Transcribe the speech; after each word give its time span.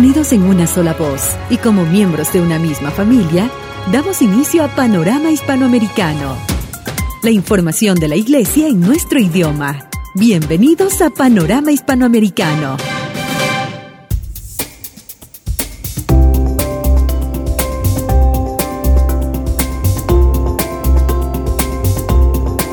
unidos 0.00 0.32
en 0.32 0.44
una 0.44 0.66
sola 0.66 0.94
voz 0.94 1.36
y 1.50 1.58
como 1.58 1.84
miembros 1.84 2.32
de 2.32 2.40
una 2.40 2.58
misma 2.58 2.90
familia, 2.90 3.50
damos 3.92 4.22
inicio 4.22 4.64
a 4.64 4.68
Panorama 4.68 5.30
Hispanoamericano. 5.30 6.38
La 7.22 7.30
información 7.30 7.96
de 7.96 8.08
la 8.08 8.16
Iglesia 8.16 8.68
en 8.68 8.80
nuestro 8.80 9.20
idioma. 9.20 9.90
Bienvenidos 10.14 11.02
a 11.02 11.10
Panorama 11.10 11.70
Hispanoamericano. 11.70 12.78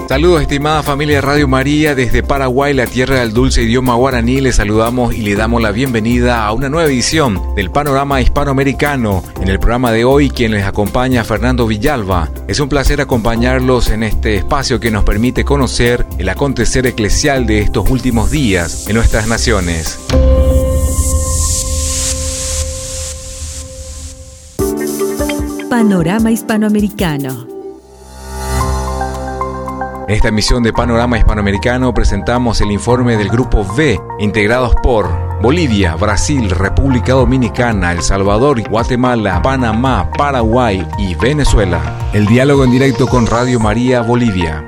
Saludos 0.07 0.41
estimada 0.41 0.83
familia 0.83 1.15
de 1.15 1.21
Radio 1.21 1.49
María 1.49 1.93
desde 1.93 2.23
Paraguay, 2.23 2.73
la 2.73 2.85
tierra 2.85 3.19
del 3.19 3.33
dulce 3.33 3.63
idioma 3.63 3.93
guaraní. 3.95 4.39
Les 4.39 4.55
saludamos 4.55 5.13
y 5.13 5.21
le 5.21 5.35
damos 5.35 5.61
la 5.61 5.71
bienvenida 5.71 6.45
a 6.45 6.53
una 6.53 6.69
nueva 6.69 6.87
edición 6.87 7.41
del 7.55 7.71
Panorama 7.71 8.21
Hispanoamericano. 8.21 9.21
En 9.41 9.49
el 9.49 9.59
programa 9.59 9.91
de 9.91 10.05
hoy 10.05 10.29
quien 10.29 10.51
les 10.51 10.63
acompaña 10.63 11.25
Fernando 11.25 11.67
Villalba. 11.67 12.29
Es 12.47 12.61
un 12.61 12.69
placer 12.69 13.01
acompañarlos 13.01 13.89
en 13.89 14.03
este 14.03 14.35
espacio 14.35 14.79
que 14.79 14.91
nos 14.91 15.03
permite 15.03 15.43
conocer 15.43 16.05
el 16.17 16.29
acontecer 16.29 16.87
eclesial 16.87 17.45
de 17.45 17.59
estos 17.59 17.89
últimos 17.89 18.31
días 18.31 18.87
en 18.87 18.95
nuestras 18.95 19.27
naciones. 19.27 19.99
Panorama 25.69 26.31
Hispanoamericano 26.31 27.56
en 30.07 30.13
esta 30.13 30.29
emisión 30.29 30.63
de 30.63 30.71
Panorama 30.71 31.17
Hispanoamericano 31.17 31.93
presentamos 31.93 32.61
el 32.61 32.71
informe 32.71 33.17
del 33.17 33.27
Grupo 33.27 33.61
V, 33.61 33.99
integrados 34.19 34.73
por 34.81 35.09
Bolivia, 35.41 35.95
Brasil, 35.95 36.49
República 36.49 37.11
Dominicana, 37.13 37.91
El 37.91 38.01
Salvador, 38.01 38.61
Guatemala, 38.69 39.41
Panamá, 39.41 40.09
Paraguay 40.17 40.87
y 40.97 41.13
Venezuela. 41.15 42.09
El 42.13 42.25
diálogo 42.25 42.63
en 42.63 42.71
directo 42.71 43.05
con 43.07 43.27
Radio 43.27 43.59
María 43.59 44.01
Bolivia. 44.01 44.65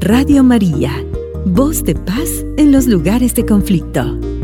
Radio 0.00 0.42
María, 0.42 0.92
voz 1.44 1.84
de 1.84 1.94
paz 1.94 2.44
en 2.56 2.72
los 2.72 2.86
lugares 2.86 3.34
de 3.34 3.44
conflicto. 3.44 4.35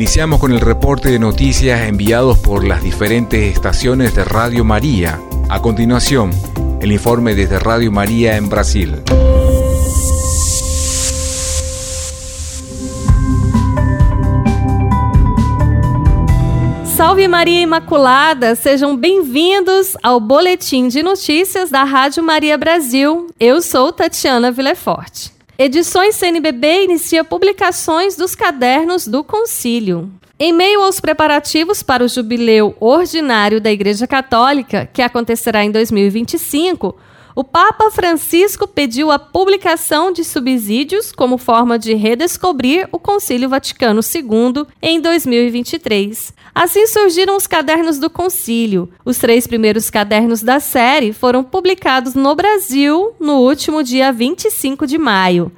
Iniciamos 0.00 0.40
con 0.40 0.52
el 0.52 0.62
reporte 0.62 1.10
de 1.10 1.18
noticias 1.18 1.82
enviados 1.82 2.38
por 2.38 2.66
las 2.66 2.82
diferentes 2.82 3.54
estaciones 3.54 4.14
de 4.14 4.24
Radio 4.24 4.64
María. 4.64 5.20
A 5.50 5.60
continuación, 5.60 6.30
el 6.80 6.90
informe 6.90 7.34
desde 7.34 7.58
Radio 7.58 7.92
María 7.92 8.38
en 8.38 8.48
Brasil. 8.48 9.02
Salve 16.96 17.28
Maria 17.28 17.60
Imaculada, 17.60 18.54
sejam 18.54 18.96
bem-vindos 18.96 19.98
ao 20.02 20.18
Boletim 20.18 20.88
de 20.88 21.02
Notícias 21.02 21.68
da 21.68 21.84
Rádio 21.84 22.22
Maria 22.22 22.56
Brasil. 22.56 23.26
Eu 23.38 23.60
sou 23.60 23.92
Tatiana 23.92 24.50
Villefort. 24.50 25.39
Edições 25.62 26.14
CNBB 26.14 26.84
inicia 26.84 27.22
publicações 27.22 28.16
dos 28.16 28.34
cadernos 28.34 29.06
do 29.06 29.22
Concílio. 29.22 30.10
Em 30.38 30.54
meio 30.54 30.80
aos 30.80 31.00
preparativos 31.00 31.82
para 31.82 32.02
o 32.02 32.08
jubileu 32.08 32.74
ordinário 32.80 33.60
da 33.60 33.70
Igreja 33.70 34.06
Católica, 34.06 34.88
que 34.90 35.02
acontecerá 35.02 35.62
em 35.62 35.70
2025, 35.70 36.96
o 37.36 37.44
Papa 37.44 37.90
Francisco 37.90 38.66
pediu 38.66 39.10
a 39.10 39.18
publicação 39.18 40.10
de 40.10 40.24
subsídios 40.24 41.12
como 41.12 41.36
forma 41.36 41.78
de 41.78 41.92
redescobrir 41.92 42.88
o 42.90 42.98
Concílio 42.98 43.50
Vaticano 43.50 44.00
II 44.00 44.64
em 44.80 44.98
2023. 44.98 46.32
Assim 46.54 46.86
surgiram 46.86 47.36
os 47.36 47.46
cadernos 47.46 47.98
do 47.98 48.10
Concílio. 48.10 48.90
Os 49.04 49.18
três 49.18 49.46
primeiros 49.46 49.88
cadernos 49.88 50.42
da 50.42 50.58
série 50.58 51.12
foram 51.12 51.44
publicados 51.44 52.14
no 52.14 52.34
Brasil 52.34 53.14
no 53.20 53.38
último 53.38 53.82
dia 53.82 54.12
25 54.12 54.86
de 54.86 54.98
maio. 54.98 55.52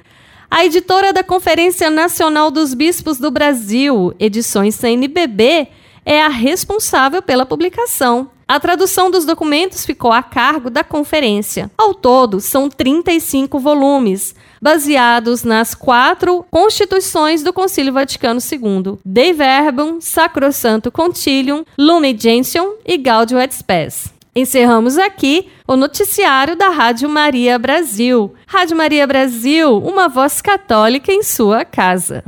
A 0.49 0.65
editora 0.65 1.11
da 1.11 1.23
Conferência 1.23 1.89
Nacional 1.89 2.51
dos 2.51 2.75
Bispos 2.75 3.17
do 3.17 3.31
Brasil, 3.31 4.13
Edições 4.19 4.75
CNBB, 4.75 5.67
é 6.05 6.21
a 6.21 6.29
responsável 6.29 7.23
pela 7.23 7.45
publicação. 7.45 8.29
A 8.53 8.59
tradução 8.59 9.09
dos 9.09 9.25
documentos 9.25 9.83
ficou 9.83 10.11
a 10.11 10.21
cargo 10.21 10.69
da 10.69 10.83
conferência. 10.83 11.71
Ao 11.75 11.91
todo, 11.91 12.39
são 12.39 12.69
35 12.69 13.57
volumes, 13.57 14.35
baseados 14.61 15.43
nas 15.43 15.73
quatro 15.73 16.45
constituições 16.51 17.41
do 17.41 17.51
Concílio 17.51 17.91
Vaticano 17.91 18.39
II: 18.39 18.99
Dei 19.03 19.33
Verbum, 19.33 19.99
Sacrosanto 19.99 20.91
Concilium, 20.91 21.65
Lumen 21.75 22.15
Gentium 22.15 22.75
e 22.85 22.95
Gaudium 22.95 23.39
et 23.39 23.51
Spes. 23.55 24.13
Encerramos 24.35 24.99
aqui 24.99 25.49
o 25.67 25.75
noticiário 25.75 26.55
da 26.55 26.69
Rádio 26.69 27.09
Maria 27.09 27.57
Brasil. 27.57 28.35
Rádio 28.45 28.77
Maria 28.77 29.07
Brasil, 29.07 29.79
uma 29.79 30.07
voz 30.07 30.43
católica 30.43 31.11
em 31.11 31.23
sua 31.23 31.65
casa. 31.65 32.23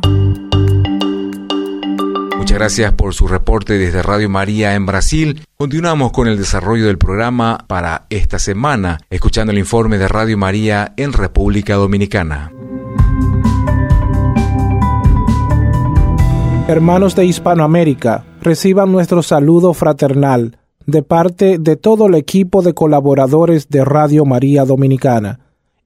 Muchas 2.45 2.59
gracias 2.59 2.93
por 2.93 3.15
su 3.15 3.27
reporte 3.27 3.79
desde 3.79 4.03
Radio 4.03 4.29
María 4.29 4.75
en 4.75 4.85
Brasil. 4.85 5.41
Continuamos 5.57 6.11
con 6.11 6.27
el 6.27 6.37
desarrollo 6.37 6.85
del 6.85 6.99
programa 6.99 7.65
para 7.67 8.05
esta 8.11 8.37
semana, 8.37 8.99
escuchando 9.09 9.51
el 9.51 9.57
informe 9.57 9.97
de 9.97 10.07
Radio 10.07 10.37
María 10.37 10.93
en 10.95 11.11
República 11.11 11.73
Dominicana. 11.73 12.51
Hermanos 16.67 17.15
de 17.15 17.25
Hispanoamérica, 17.25 18.25
reciban 18.41 18.91
nuestro 18.91 19.23
saludo 19.23 19.73
fraternal 19.73 20.59
de 20.85 21.01
parte 21.01 21.57
de 21.57 21.77
todo 21.77 22.05
el 22.05 22.13
equipo 22.13 22.61
de 22.61 22.75
colaboradores 22.75 23.69
de 23.69 23.83
Radio 23.83 24.23
María 24.23 24.65
Dominicana 24.65 25.39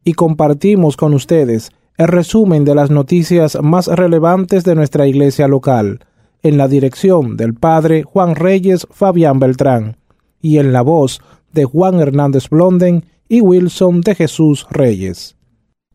y 0.03 0.11
compartimos 0.11 0.97
con 0.97 1.13
ustedes 1.13 1.71
el 1.97 2.09
resumen 2.09 2.65
de 2.65 2.75
las 2.75 2.89
noticias 2.89 3.57
más 3.61 3.87
relevantes 3.87 4.65
de 4.65 4.75
nuestra 4.75 5.07
iglesia 5.07 5.47
local 5.47 6.01
en 6.43 6.57
la 6.57 6.67
dirección 6.67 7.37
del 7.37 7.53
padre 7.53 8.03
Juan 8.03 8.35
Reyes 8.35 8.87
Fabián 8.91 9.39
Beltrán 9.39 9.97
y 10.41 10.57
en 10.57 10.73
la 10.73 10.81
voz 10.81 11.21
de 11.51 11.65
Juan 11.65 11.99
Hernández 11.99 12.49
Blonden 12.49 13.05
y 13.27 13.41
Wilson 13.41 14.01
de 14.01 14.15
Jesús 14.15 14.65
Reyes. 14.69 15.35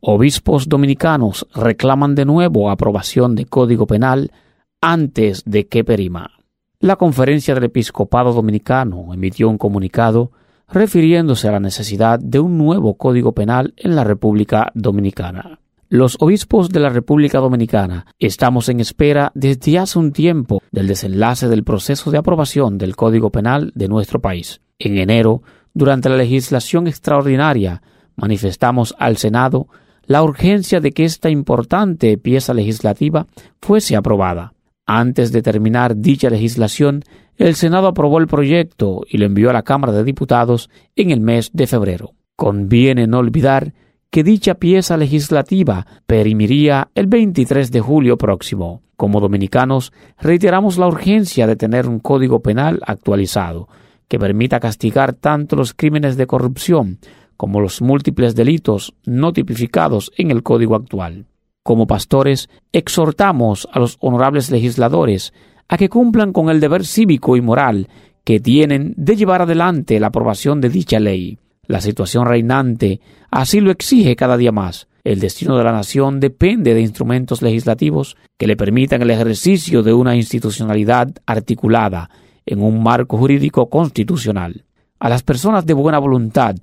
Obispos 0.00 0.68
dominicanos 0.68 1.46
reclaman 1.54 2.14
de 2.14 2.24
nuevo 2.24 2.70
aprobación 2.70 3.34
de 3.34 3.46
Código 3.46 3.86
Penal 3.86 4.32
antes 4.80 5.42
de 5.46 5.66
que 5.66 5.82
perima. 5.82 6.30
La 6.78 6.96
Conferencia 6.96 7.54
del 7.54 7.64
Episcopado 7.64 8.32
Dominicano 8.34 9.14
emitió 9.14 9.48
un 9.48 9.56
comunicado 9.56 10.32
refiriéndose 10.68 11.48
a 11.48 11.52
la 11.52 11.60
necesidad 11.60 12.18
de 12.18 12.40
un 12.40 12.58
nuevo 12.58 12.98
Código 12.98 13.32
Penal 13.32 13.72
en 13.76 13.96
la 13.96 14.04
República 14.04 14.70
Dominicana. 14.74 15.60
Los 15.94 16.16
obispos 16.18 16.70
de 16.70 16.80
la 16.80 16.88
República 16.88 17.38
Dominicana 17.38 18.06
estamos 18.18 18.68
en 18.68 18.80
espera 18.80 19.30
desde 19.36 19.78
hace 19.78 19.96
un 19.96 20.10
tiempo 20.10 20.60
del 20.72 20.88
desenlace 20.88 21.46
del 21.46 21.62
proceso 21.62 22.10
de 22.10 22.18
aprobación 22.18 22.78
del 22.78 22.96
Código 22.96 23.30
Penal 23.30 23.70
de 23.76 23.86
nuestro 23.86 24.20
país. 24.20 24.60
En 24.80 24.98
enero, 24.98 25.42
durante 25.72 26.08
la 26.08 26.16
legislación 26.16 26.88
extraordinaria, 26.88 27.80
manifestamos 28.16 28.96
al 28.98 29.18
Senado 29.18 29.68
la 30.04 30.24
urgencia 30.24 30.80
de 30.80 30.90
que 30.90 31.04
esta 31.04 31.30
importante 31.30 32.18
pieza 32.18 32.54
legislativa 32.54 33.28
fuese 33.60 33.94
aprobada. 33.94 34.52
Antes 34.86 35.30
de 35.30 35.42
terminar 35.42 35.96
dicha 35.98 36.28
legislación, 36.28 37.04
el 37.36 37.54
Senado 37.54 37.86
aprobó 37.86 38.18
el 38.18 38.26
proyecto 38.26 39.02
y 39.08 39.18
lo 39.18 39.26
envió 39.26 39.48
a 39.48 39.52
la 39.52 39.62
Cámara 39.62 39.92
de 39.92 40.02
Diputados 40.02 40.70
en 40.96 41.12
el 41.12 41.20
mes 41.20 41.50
de 41.52 41.68
febrero. 41.68 42.14
Conviene 42.34 43.06
no 43.06 43.18
olvidar 43.18 43.74
que 44.14 44.22
dicha 44.22 44.54
pieza 44.54 44.96
legislativa 44.96 45.88
perimiría 46.06 46.88
el 46.94 47.08
23 47.08 47.72
de 47.72 47.80
julio 47.80 48.16
próximo. 48.16 48.80
Como 48.96 49.18
dominicanos, 49.18 49.92
reiteramos 50.20 50.78
la 50.78 50.86
urgencia 50.86 51.48
de 51.48 51.56
tener 51.56 51.88
un 51.88 51.98
código 51.98 52.40
penal 52.40 52.78
actualizado, 52.86 53.68
que 54.06 54.20
permita 54.20 54.60
castigar 54.60 55.14
tanto 55.14 55.56
los 55.56 55.74
crímenes 55.74 56.16
de 56.16 56.28
corrupción 56.28 57.00
como 57.36 57.60
los 57.60 57.82
múltiples 57.82 58.36
delitos 58.36 58.94
no 59.04 59.32
tipificados 59.32 60.12
en 60.16 60.30
el 60.30 60.44
código 60.44 60.76
actual. 60.76 61.26
Como 61.64 61.88
pastores, 61.88 62.48
exhortamos 62.70 63.66
a 63.72 63.80
los 63.80 63.96
honorables 63.98 64.48
legisladores 64.48 65.32
a 65.66 65.76
que 65.76 65.88
cumplan 65.88 66.32
con 66.32 66.50
el 66.50 66.60
deber 66.60 66.86
cívico 66.86 67.36
y 67.36 67.40
moral 67.40 67.88
que 68.22 68.38
tienen 68.38 68.94
de 68.96 69.16
llevar 69.16 69.42
adelante 69.42 69.98
la 69.98 70.06
aprobación 70.06 70.60
de 70.60 70.68
dicha 70.68 71.00
ley. 71.00 71.40
La 71.66 71.80
situación 71.80 72.26
reinante 72.26 73.00
así 73.30 73.60
lo 73.60 73.70
exige 73.70 74.16
cada 74.16 74.36
día 74.36 74.52
más. 74.52 74.88
El 75.02 75.20
destino 75.20 75.56
de 75.56 75.64
la 75.64 75.72
nación 75.72 76.20
depende 76.20 76.74
de 76.74 76.80
instrumentos 76.80 77.42
legislativos 77.42 78.16
que 78.38 78.46
le 78.46 78.56
permitan 78.56 79.02
el 79.02 79.10
ejercicio 79.10 79.82
de 79.82 79.92
una 79.92 80.16
institucionalidad 80.16 81.10
articulada 81.26 82.10
en 82.46 82.62
un 82.62 82.82
marco 82.82 83.18
jurídico 83.18 83.68
constitucional. 83.68 84.64
A 84.98 85.08
las 85.08 85.22
personas 85.22 85.66
de 85.66 85.74
buena 85.74 85.98
voluntad 85.98 86.56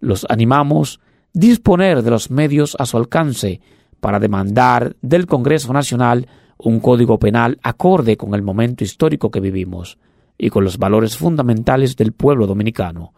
los 0.00 0.26
animamos 0.28 1.00
disponer 1.32 2.02
de 2.02 2.10
los 2.10 2.30
medios 2.30 2.76
a 2.78 2.86
su 2.86 2.96
alcance 2.96 3.60
para 4.00 4.18
demandar 4.18 4.96
del 5.02 5.26
Congreso 5.26 5.72
Nacional 5.72 6.26
un 6.58 6.80
código 6.80 7.18
penal 7.18 7.58
acorde 7.62 8.16
con 8.16 8.34
el 8.34 8.42
momento 8.42 8.84
histórico 8.84 9.30
que 9.30 9.40
vivimos 9.40 9.98
y 10.38 10.50
con 10.50 10.64
los 10.64 10.78
valores 10.78 11.16
fundamentales 11.16 11.96
del 11.96 12.12
pueblo 12.12 12.46
dominicano, 12.46 13.12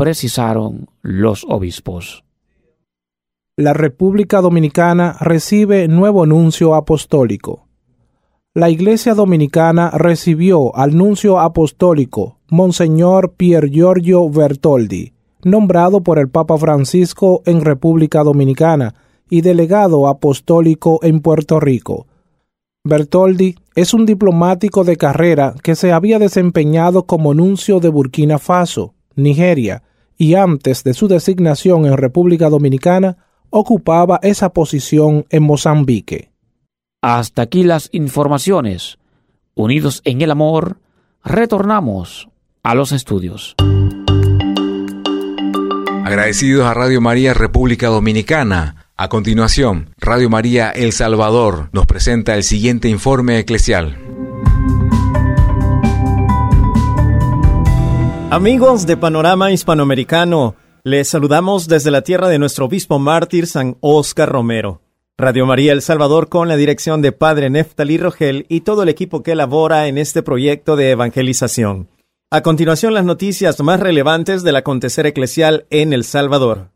precisaron 0.00 0.88
los 1.02 1.44
obispos. 1.46 2.24
La 3.58 3.74
República 3.74 4.40
Dominicana 4.40 5.18
recibe 5.20 5.88
nuevo 5.88 6.24
nuncio 6.24 6.74
apostólico. 6.74 7.66
La 8.54 8.70
Iglesia 8.70 9.12
Dominicana 9.12 9.90
recibió 9.90 10.74
al 10.74 10.96
nuncio 10.96 11.38
apostólico 11.38 12.38
Monseñor 12.48 13.34
Pier 13.34 13.68
Giorgio 13.68 14.30
Bertoldi, 14.30 15.12
nombrado 15.44 16.00
por 16.00 16.18
el 16.18 16.30
Papa 16.30 16.56
Francisco 16.56 17.42
en 17.44 17.60
República 17.60 18.22
Dominicana 18.22 18.94
y 19.28 19.42
delegado 19.42 20.08
apostólico 20.08 21.00
en 21.02 21.20
Puerto 21.20 21.60
Rico. 21.60 22.06
Bertoldi 22.84 23.54
es 23.74 23.92
un 23.92 24.06
diplomático 24.06 24.82
de 24.82 24.96
carrera 24.96 25.54
que 25.62 25.74
se 25.74 25.92
había 25.92 26.18
desempeñado 26.18 27.04
como 27.04 27.34
nuncio 27.34 27.80
de 27.80 27.90
Burkina 27.90 28.38
Faso, 28.38 28.94
Nigeria, 29.14 29.82
y 30.20 30.34
antes 30.34 30.84
de 30.84 30.92
su 30.92 31.08
designación 31.08 31.86
en 31.86 31.96
República 31.96 32.50
Dominicana 32.50 33.16
ocupaba 33.48 34.20
esa 34.22 34.52
posición 34.52 35.24
en 35.30 35.42
Mozambique. 35.44 36.30
Hasta 37.00 37.40
aquí 37.40 37.62
las 37.62 37.88
informaciones. 37.92 38.98
Unidos 39.54 40.02
en 40.04 40.20
el 40.20 40.30
amor, 40.30 40.76
retornamos 41.24 42.28
a 42.62 42.74
los 42.74 42.92
estudios. 42.92 43.54
Agradecidos 46.04 46.66
a 46.66 46.74
Radio 46.74 47.00
María 47.00 47.32
República 47.32 47.86
Dominicana. 47.86 48.90
A 48.98 49.08
continuación, 49.08 49.94
Radio 49.96 50.28
María 50.28 50.70
El 50.70 50.92
Salvador 50.92 51.70
nos 51.72 51.86
presenta 51.86 52.34
el 52.34 52.42
siguiente 52.42 52.90
informe 52.90 53.38
eclesial. 53.38 53.96
Amigos 58.32 58.86
de 58.86 58.96
Panorama 58.96 59.50
Hispanoamericano, 59.50 60.54
les 60.84 61.08
saludamos 61.08 61.66
desde 61.66 61.90
la 61.90 62.02
tierra 62.02 62.28
de 62.28 62.38
nuestro 62.38 62.66
obispo 62.66 63.00
mártir 63.00 63.48
San 63.48 63.76
Oscar 63.80 64.28
Romero. 64.28 64.82
Radio 65.18 65.46
María 65.46 65.72
El 65.72 65.82
Salvador 65.82 66.28
con 66.28 66.46
la 66.46 66.54
dirección 66.54 67.02
de 67.02 67.10
Padre 67.10 67.50
Neftalí 67.50 67.98
Rogel 67.98 68.46
y 68.48 68.60
todo 68.60 68.84
el 68.84 68.88
equipo 68.88 69.24
que 69.24 69.32
elabora 69.32 69.88
en 69.88 69.98
este 69.98 70.22
proyecto 70.22 70.76
de 70.76 70.92
evangelización. 70.92 71.88
A 72.30 72.42
continuación, 72.42 72.94
las 72.94 73.04
noticias 73.04 73.60
más 73.62 73.80
relevantes 73.80 74.44
del 74.44 74.54
acontecer 74.54 75.06
eclesial 75.06 75.66
en 75.70 75.92
El 75.92 76.04
Salvador. 76.04 76.68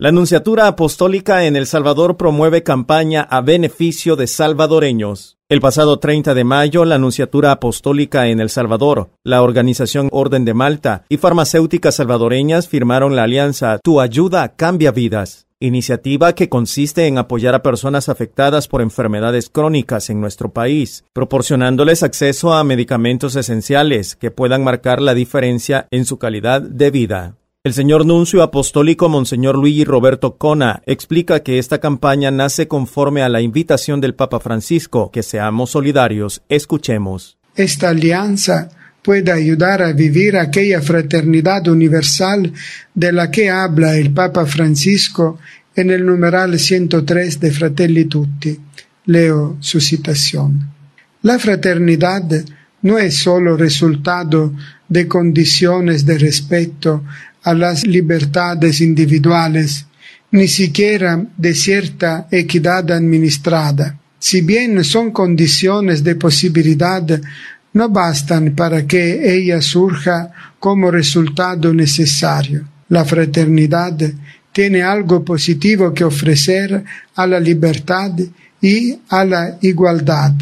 La 0.00 0.08
Anunciatura 0.08 0.66
Apostólica 0.66 1.44
en 1.44 1.56
El 1.56 1.66
Salvador 1.66 2.16
promueve 2.16 2.62
campaña 2.62 3.20
a 3.20 3.42
beneficio 3.42 4.16
de 4.16 4.26
salvadoreños. 4.28 5.36
El 5.50 5.60
pasado 5.60 5.98
30 5.98 6.32
de 6.32 6.42
mayo, 6.42 6.86
la 6.86 6.94
Anunciatura 6.94 7.52
Apostólica 7.52 8.28
en 8.28 8.40
El 8.40 8.48
Salvador, 8.48 9.10
la 9.24 9.42
Organización 9.42 10.08
Orden 10.10 10.46
de 10.46 10.54
Malta 10.54 11.04
y 11.10 11.18
farmacéuticas 11.18 11.96
salvadoreñas 11.96 12.66
firmaron 12.66 13.14
la 13.14 13.24
alianza 13.24 13.78
Tu 13.84 14.00
ayuda 14.00 14.54
cambia 14.56 14.90
vidas 14.90 15.46
iniciativa 15.62 16.32
que 16.34 16.48
consiste 16.48 17.06
en 17.06 17.18
apoyar 17.18 17.54
a 17.54 17.62
personas 17.62 18.08
afectadas 18.08 18.68
por 18.68 18.80
enfermedades 18.80 19.50
crónicas 19.50 20.08
en 20.08 20.18
nuestro 20.18 20.54
país, 20.54 21.04
proporcionándoles 21.12 22.02
acceso 22.02 22.54
a 22.54 22.64
medicamentos 22.64 23.36
esenciales 23.36 24.16
que 24.16 24.30
puedan 24.30 24.64
marcar 24.64 25.02
la 25.02 25.12
diferencia 25.12 25.86
en 25.90 26.06
su 26.06 26.16
calidad 26.18 26.62
de 26.62 26.90
vida. 26.90 27.36
El 27.62 27.74
señor 27.74 28.06
nuncio 28.06 28.42
apostólico 28.42 29.10
Monseñor 29.10 29.54
Luigi 29.54 29.84
Roberto 29.84 30.38
Cona 30.38 30.80
explica 30.86 31.40
que 31.40 31.58
esta 31.58 31.78
campaña 31.78 32.30
nace 32.30 32.68
conforme 32.68 33.20
a 33.20 33.28
la 33.28 33.42
invitación 33.42 34.00
del 34.00 34.14
Papa 34.14 34.40
Francisco, 34.40 35.10
que 35.10 35.22
seamos 35.22 35.72
solidarios. 35.72 36.40
Escuchemos. 36.48 37.36
Esta 37.54 37.90
alianza 37.90 38.70
puede 39.02 39.30
ayudar 39.30 39.82
a 39.82 39.92
vivir 39.92 40.38
aquella 40.38 40.80
fraternidad 40.80 41.68
universal 41.68 42.50
de 42.94 43.12
la 43.12 43.30
que 43.30 43.50
habla 43.50 43.94
el 43.94 44.10
Papa 44.14 44.46
Francisco 44.46 45.38
en 45.76 45.90
el 45.90 46.06
numeral 46.06 46.58
103 46.58 47.40
de 47.40 47.50
Fratelli 47.50 48.06
Tutti. 48.06 48.58
Leo 49.04 49.58
su 49.60 49.82
citación. 49.82 50.66
La 51.20 51.38
fraternidad 51.38 52.22
no 52.80 52.96
es 52.96 53.18
solo 53.18 53.58
resultado 53.58 54.54
de 54.88 55.06
condiciones 55.06 56.06
de 56.06 56.16
respeto 56.16 57.04
a 57.42 57.54
las 57.54 57.86
libertades 57.86 58.80
individuales, 58.80 59.86
ni 60.32 60.48
siquiera 60.48 61.24
de 61.36 61.54
cierta 61.54 62.28
equidad 62.30 62.90
administrada. 62.90 63.98
Si 64.18 64.42
bien 64.42 64.84
son 64.84 65.10
condiciones 65.12 66.04
de 66.04 66.14
posibilidad 66.14 67.20
no 67.72 67.88
bastan 67.88 68.54
para 68.54 68.86
que 68.86 69.34
ella 69.34 69.60
surja 69.62 70.30
como 70.58 70.90
resultado 70.90 71.72
necesario. 71.72 72.66
La 72.88 73.04
fraternidad 73.04 73.96
tiene 74.52 74.82
algo 74.82 75.24
positivo 75.24 75.94
que 75.94 76.04
ofrecer 76.04 76.84
a 77.14 77.26
la 77.26 77.38
libertad 77.38 78.12
y 78.60 78.98
a 79.08 79.24
la 79.24 79.58
igualdad. 79.62 80.32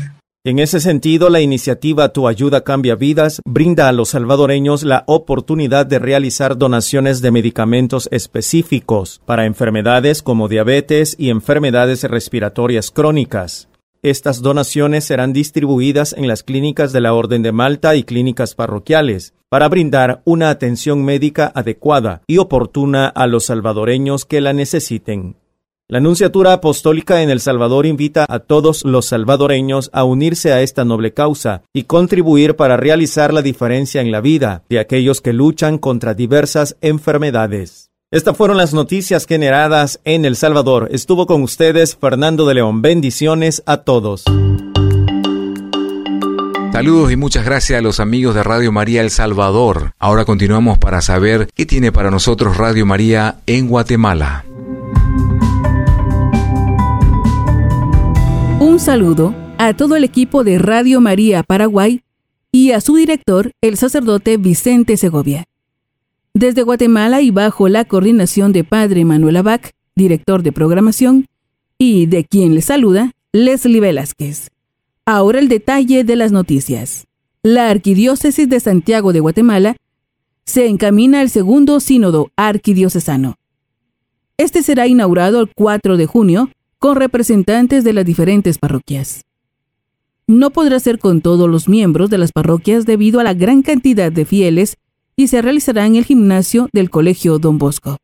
En 0.48 0.60
ese 0.60 0.80
sentido, 0.80 1.28
la 1.28 1.42
iniciativa 1.42 2.08
Tu 2.08 2.26
Ayuda 2.26 2.64
Cambia 2.64 2.94
Vidas 2.94 3.42
brinda 3.44 3.86
a 3.86 3.92
los 3.92 4.08
salvadoreños 4.08 4.82
la 4.82 5.04
oportunidad 5.06 5.84
de 5.84 5.98
realizar 5.98 6.56
donaciones 6.56 7.20
de 7.20 7.30
medicamentos 7.30 8.08
específicos 8.12 9.20
para 9.26 9.44
enfermedades 9.44 10.22
como 10.22 10.48
diabetes 10.48 11.14
y 11.18 11.28
enfermedades 11.28 12.02
respiratorias 12.04 12.90
crónicas. 12.90 13.68
Estas 14.00 14.40
donaciones 14.40 15.04
serán 15.04 15.34
distribuidas 15.34 16.14
en 16.14 16.26
las 16.26 16.42
clínicas 16.42 16.94
de 16.94 17.02
la 17.02 17.12
Orden 17.12 17.42
de 17.42 17.52
Malta 17.52 17.94
y 17.94 18.04
clínicas 18.04 18.54
parroquiales 18.54 19.34
para 19.50 19.68
brindar 19.68 20.22
una 20.24 20.48
atención 20.48 21.04
médica 21.04 21.52
adecuada 21.54 22.22
y 22.26 22.38
oportuna 22.38 23.06
a 23.06 23.26
los 23.26 23.44
salvadoreños 23.44 24.24
que 24.24 24.40
la 24.40 24.54
necesiten. 24.54 25.36
La 25.90 26.00
Anunciatura 26.00 26.52
Apostólica 26.52 27.22
en 27.22 27.30
El 27.30 27.40
Salvador 27.40 27.86
invita 27.86 28.26
a 28.28 28.40
todos 28.40 28.84
los 28.84 29.06
salvadoreños 29.06 29.88
a 29.94 30.04
unirse 30.04 30.52
a 30.52 30.60
esta 30.60 30.84
noble 30.84 31.14
causa 31.14 31.62
y 31.72 31.84
contribuir 31.84 32.56
para 32.56 32.76
realizar 32.76 33.32
la 33.32 33.40
diferencia 33.40 34.02
en 34.02 34.12
la 34.12 34.20
vida 34.20 34.64
de 34.68 34.80
aquellos 34.80 35.22
que 35.22 35.32
luchan 35.32 35.78
contra 35.78 36.12
diversas 36.12 36.76
enfermedades. 36.82 37.90
Estas 38.10 38.36
fueron 38.36 38.58
las 38.58 38.74
noticias 38.74 39.24
generadas 39.24 39.98
en 40.04 40.26
El 40.26 40.36
Salvador. 40.36 40.90
Estuvo 40.92 41.26
con 41.26 41.42
ustedes 41.42 41.96
Fernando 41.96 42.46
de 42.46 42.56
León. 42.56 42.82
Bendiciones 42.82 43.62
a 43.64 43.78
todos. 43.78 44.24
Saludos 46.70 47.12
y 47.12 47.16
muchas 47.16 47.46
gracias 47.46 47.78
a 47.78 47.82
los 47.82 47.98
amigos 47.98 48.34
de 48.34 48.42
Radio 48.42 48.72
María 48.72 49.00
El 49.00 49.08
Salvador. 49.08 49.92
Ahora 49.98 50.26
continuamos 50.26 50.76
para 50.76 51.00
saber 51.00 51.48
qué 51.54 51.64
tiene 51.64 51.92
para 51.92 52.10
nosotros 52.10 52.58
Radio 52.58 52.84
María 52.84 53.36
en 53.46 53.68
Guatemala. 53.68 54.44
Un 58.60 58.80
saludo 58.80 59.36
a 59.56 59.72
todo 59.72 59.94
el 59.94 60.02
equipo 60.02 60.42
de 60.42 60.58
Radio 60.58 61.00
María 61.00 61.44
Paraguay 61.44 62.02
y 62.50 62.72
a 62.72 62.80
su 62.80 62.96
director, 62.96 63.52
el 63.60 63.76
sacerdote 63.76 64.36
Vicente 64.36 64.96
Segovia. 64.96 65.44
Desde 66.34 66.64
Guatemala 66.64 67.20
y 67.20 67.30
bajo 67.30 67.68
la 67.68 67.84
coordinación 67.84 68.52
de 68.52 68.64
Padre 68.64 69.04
Manuel 69.04 69.36
Abac, 69.36 69.74
director 69.94 70.42
de 70.42 70.50
programación, 70.50 71.26
y 71.78 72.06
de 72.06 72.24
quien 72.24 72.56
le 72.56 72.62
saluda, 72.62 73.12
Leslie 73.32 73.80
Velázquez. 73.80 74.50
Ahora 75.06 75.38
el 75.38 75.48
detalle 75.48 76.02
de 76.02 76.16
las 76.16 76.32
noticias. 76.32 77.06
La 77.44 77.70
Arquidiócesis 77.70 78.48
de 78.48 78.58
Santiago 78.58 79.12
de 79.12 79.20
Guatemala 79.20 79.76
se 80.44 80.66
encamina 80.66 81.20
al 81.20 81.30
segundo 81.30 81.78
sínodo 81.78 82.32
arquidiocesano. 82.34 83.36
Este 84.36 84.64
será 84.64 84.88
inaugurado 84.88 85.40
el 85.40 85.48
4 85.54 85.96
de 85.96 86.06
junio 86.06 86.50
con 86.78 86.96
representantes 86.96 87.84
de 87.84 87.92
las 87.92 88.04
diferentes 88.04 88.58
parroquias. 88.58 89.24
No 90.26 90.50
podrá 90.50 90.78
ser 90.78 90.98
con 90.98 91.20
todos 91.20 91.48
los 91.48 91.68
miembros 91.68 92.10
de 92.10 92.18
las 92.18 92.32
parroquias 92.32 92.86
debido 92.86 93.18
a 93.18 93.24
la 93.24 93.34
gran 93.34 93.62
cantidad 93.62 94.12
de 94.12 94.24
fieles 94.24 94.76
y 95.16 95.28
se 95.28 95.42
realizará 95.42 95.86
en 95.86 95.96
el 95.96 96.04
gimnasio 96.04 96.68
del 96.72 96.90
Colegio 96.90 97.38
Don 97.38 97.58
Bosco. 97.58 97.96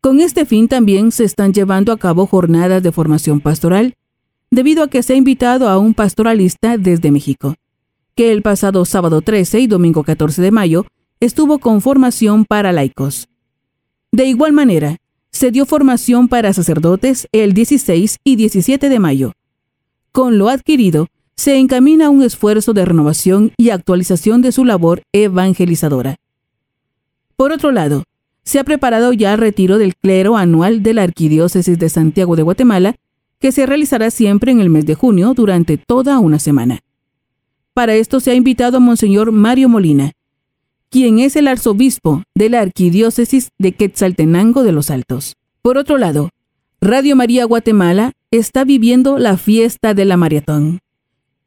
Con 0.00 0.20
este 0.20 0.46
fin 0.46 0.68
también 0.68 1.10
se 1.10 1.24
están 1.24 1.52
llevando 1.52 1.92
a 1.92 1.98
cabo 1.98 2.26
jornadas 2.26 2.82
de 2.82 2.92
formación 2.92 3.40
pastoral, 3.40 3.94
debido 4.50 4.84
a 4.84 4.88
que 4.88 5.02
se 5.02 5.14
ha 5.14 5.16
invitado 5.16 5.68
a 5.68 5.78
un 5.78 5.92
pastoralista 5.92 6.78
desde 6.78 7.10
México, 7.10 7.56
que 8.14 8.32
el 8.32 8.42
pasado 8.42 8.84
sábado 8.84 9.20
13 9.20 9.60
y 9.60 9.66
domingo 9.66 10.04
14 10.04 10.40
de 10.40 10.52
mayo 10.52 10.86
estuvo 11.18 11.58
con 11.58 11.80
formación 11.80 12.44
para 12.44 12.72
laicos. 12.72 13.28
De 14.12 14.26
igual 14.26 14.52
manera, 14.52 14.98
se 15.36 15.50
dio 15.50 15.66
formación 15.66 16.28
para 16.28 16.52
sacerdotes 16.52 17.28
el 17.30 17.52
16 17.52 18.18
y 18.24 18.36
17 18.36 18.88
de 18.88 18.98
mayo. 18.98 19.32
Con 20.10 20.38
lo 20.38 20.48
adquirido, 20.48 21.08
se 21.36 21.58
encamina 21.58 22.08
un 22.08 22.22
esfuerzo 22.22 22.72
de 22.72 22.86
renovación 22.86 23.52
y 23.58 23.68
actualización 23.68 24.40
de 24.40 24.52
su 24.52 24.64
labor 24.64 25.02
evangelizadora. 25.12 26.16
Por 27.36 27.52
otro 27.52 27.70
lado, 27.70 28.04
se 28.42 28.58
ha 28.58 28.64
preparado 28.64 29.12
ya 29.12 29.34
el 29.34 29.38
retiro 29.38 29.76
del 29.76 29.94
clero 29.94 30.38
anual 30.38 30.82
de 30.82 30.94
la 30.94 31.02
Arquidiócesis 31.02 31.78
de 31.78 31.90
Santiago 31.90 32.34
de 32.36 32.42
Guatemala, 32.42 32.96
que 33.38 33.52
se 33.52 33.66
realizará 33.66 34.10
siempre 34.10 34.52
en 34.52 34.60
el 34.60 34.70
mes 34.70 34.86
de 34.86 34.94
junio 34.94 35.34
durante 35.34 35.76
toda 35.76 36.18
una 36.18 36.38
semana. 36.38 36.80
Para 37.74 37.94
esto 37.94 38.20
se 38.20 38.30
ha 38.30 38.34
invitado 38.34 38.78
a 38.78 38.80
Monseñor 38.80 39.32
Mario 39.32 39.68
Molina, 39.68 40.12
quien 40.90 41.18
es 41.18 41.36
el 41.36 41.48
arzobispo 41.48 42.22
de 42.34 42.50
la 42.50 42.60
Arquidiócesis 42.60 43.50
de 43.58 43.72
Quetzaltenango 43.72 44.62
de 44.62 44.72
los 44.72 44.90
Altos. 44.90 45.34
Por 45.62 45.78
otro 45.78 45.98
lado, 45.98 46.30
Radio 46.80 47.16
María 47.16 47.44
Guatemala 47.44 48.12
está 48.30 48.64
viviendo 48.64 49.18
la 49.18 49.36
fiesta 49.36 49.94
de 49.94 50.04
la 50.04 50.16
maratón. 50.16 50.80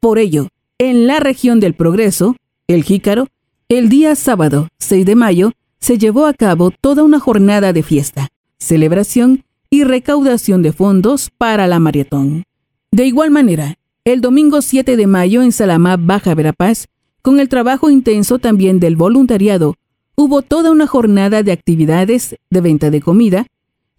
Por 0.00 0.18
ello, 0.18 0.48
en 0.78 1.06
la 1.06 1.20
región 1.20 1.60
del 1.60 1.74
Progreso, 1.74 2.36
el 2.66 2.84
Jícaro, 2.84 3.28
el 3.68 3.88
día 3.88 4.16
sábado 4.16 4.68
6 4.78 5.06
de 5.06 5.14
mayo 5.14 5.52
se 5.78 5.98
llevó 5.98 6.26
a 6.26 6.34
cabo 6.34 6.70
toda 6.70 7.02
una 7.02 7.20
jornada 7.20 7.72
de 7.72 7.82
fiesta, 7.82 8.28
celebración 8.58 9.44
y 9.70 9.84
recaudación 9.84 10.62
de 10.62 10.72
fondos 10.72 11.30
para 11.36 11.66
la 11.66 11.78
maratón. 11.78 12.44
De 12.90 13.06
igual 13.06 13.30
manera, 13.30 13.76
el 14.04 14.20
domingo 14.20 14.62
7 14.62 14.96
de 14.96 15.06
mayo 15.06 15.42
en 15.42 15.52
Salamá, 15.52 15.96
Baja 15.96 16.34
Verapaz, 16.34 16.86
con 17.22 17.40
el 17.40 17.48
trabajo 17.48 17.90
intenso 17.90 18.38
también 18.38 18.80
del 18.80 18.96
voluntariado, 18.96 19.74
hubo 20.16 20.42
toda 20.42 20.70
una 20.70 20.86
jornada 20.86 21.42
de 21.42 21.52
actividades 21.52 22.36
de 22.50 22.60
venta 22.60 22.90
de 22.90 23.00
comida, 23.00 23.46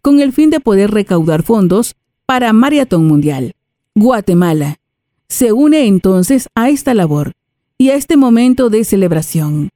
con 0.02 0.20
el 0.20 0.34
fin 0.34 0.50
de 0.50 0.60
poder 0.60 0.92
recaudar 0.92 1.44
fondos 1.44 1.96
para 2.26 2.54
Maratón 2.54 3.08
Mundial. 3.08 3.54
Guatemala 3.96 4.80
se 5.28 5.54
une 5.54 5.86
entonces 5.86 6.48
a 6.56 6.70
esta 6.70 6.94
labor 6.94 7.34
y 7.78 7.90
a 7.90 7.96
este 7.96 8.18
momento 8.18 8.70
de 8.70 8.84
celebración, 8.84 9.70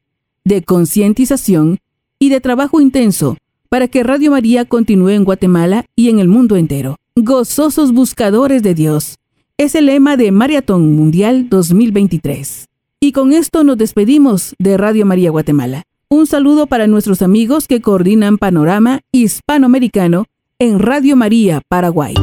de 0.44 0.64
concientización 0.64 1.80
y 2.20 2.30
de 2.30 2.42
trabajo 2.42 2.82
intenso 2.82 3.38
para 3.70 3.88
que 3.88 4.04
Radio 4.04 4.32
María 4.32 4.66
continúe 4.66 5.10
en 5.10 5.24
Guatemala 5.24 5.86
y 5.96 6.10
en 6.10 6.20
el 6.20 6.28
mundo 6.28 6.56
entero. 6.56 6.98
Gozosos 7.16 7.94
buscadores 7.94 8.64
de 8.64 8.74
Dios 8.74 9.18
es 9.58 9.76
el 9.76 9.88
lema 9.88 10.18
de 10.18 10.32
Maratón 10.32 10.96
Mundial 10.96 11.50
2023. 11.50 12.68
Y 13.00 13.12
con 13.12 13.34
esto 13.34 13.64
nos 13.64 13.78
despedimos 13.78 14.56
de 14.58 14.78
Radio 14.78 15.06
María 15.06 15.30
Guatemala. 15.30 15.84
Un 16.10 16.28
saludo 16.28 16.68
para 16.68 16.88
nuestros 16.88 17.22
amigos 17.22 17.68
que 17.68 17.82
coordinan 17.82 18.38
Panorama 18.38 19.02
Hispanoamericano 19.12 20.26
en 20.60 20.80
Radio 20.80 21.16
María 21.16 21.62
Paraguay. 21.68 22.14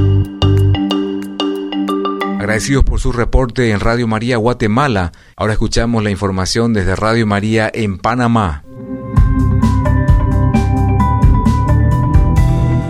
Agradecidos 2.39 2.85
por 2.85 2.99
su 2.99 3.13
reporte 3.13 3.71
en 3.71 3.81
Radio 3.81 4.09
María 4.09 4.37
Guatemala. 4.37 5.13
Ahora 5.37 5.53
escuchamos 5.53 6.03
la 6.03 6.11
información 6.11 6.73
desde 6.73 6.97
Radio 6.97 7.27
María 7.27 7.71
en 7.73 7.99
Panamá. 7.99 8.65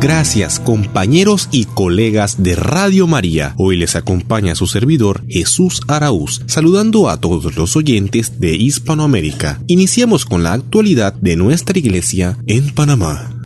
Gracias 0.02 0.58
compañeros 0.58 1.48
y 1.52 1.64
colegas 1.64 2.42
de 2.42 2.56
Radio 2.56 3.06
María. 3.06 3.54
Hoy 3.56 3.76
les 3.76 3.94
acompaña 3.94 4.56
su 4.56 4.66
servidor 4.66 5.22
Jesús 5.28 5.80
Araúz, 5.86 6.42
saludando 6.46 7.08
a 7.08 7.20
todos 7.20 7.54
los 7.54 7.76
oyentes 7.76 8.40
de 8.40 8.56
Hispanoamérica. 8.56 9.60
Iniciamos 9.68 10.24
con 10.24 10.42
la 10.42 10.54
actualidad 10.54 11.12
de 11.12 11.36
nuestra 11.36 11.78
iglesia 11.78 12.36
en 12.48 12.74
Panamá. 12.74 13.42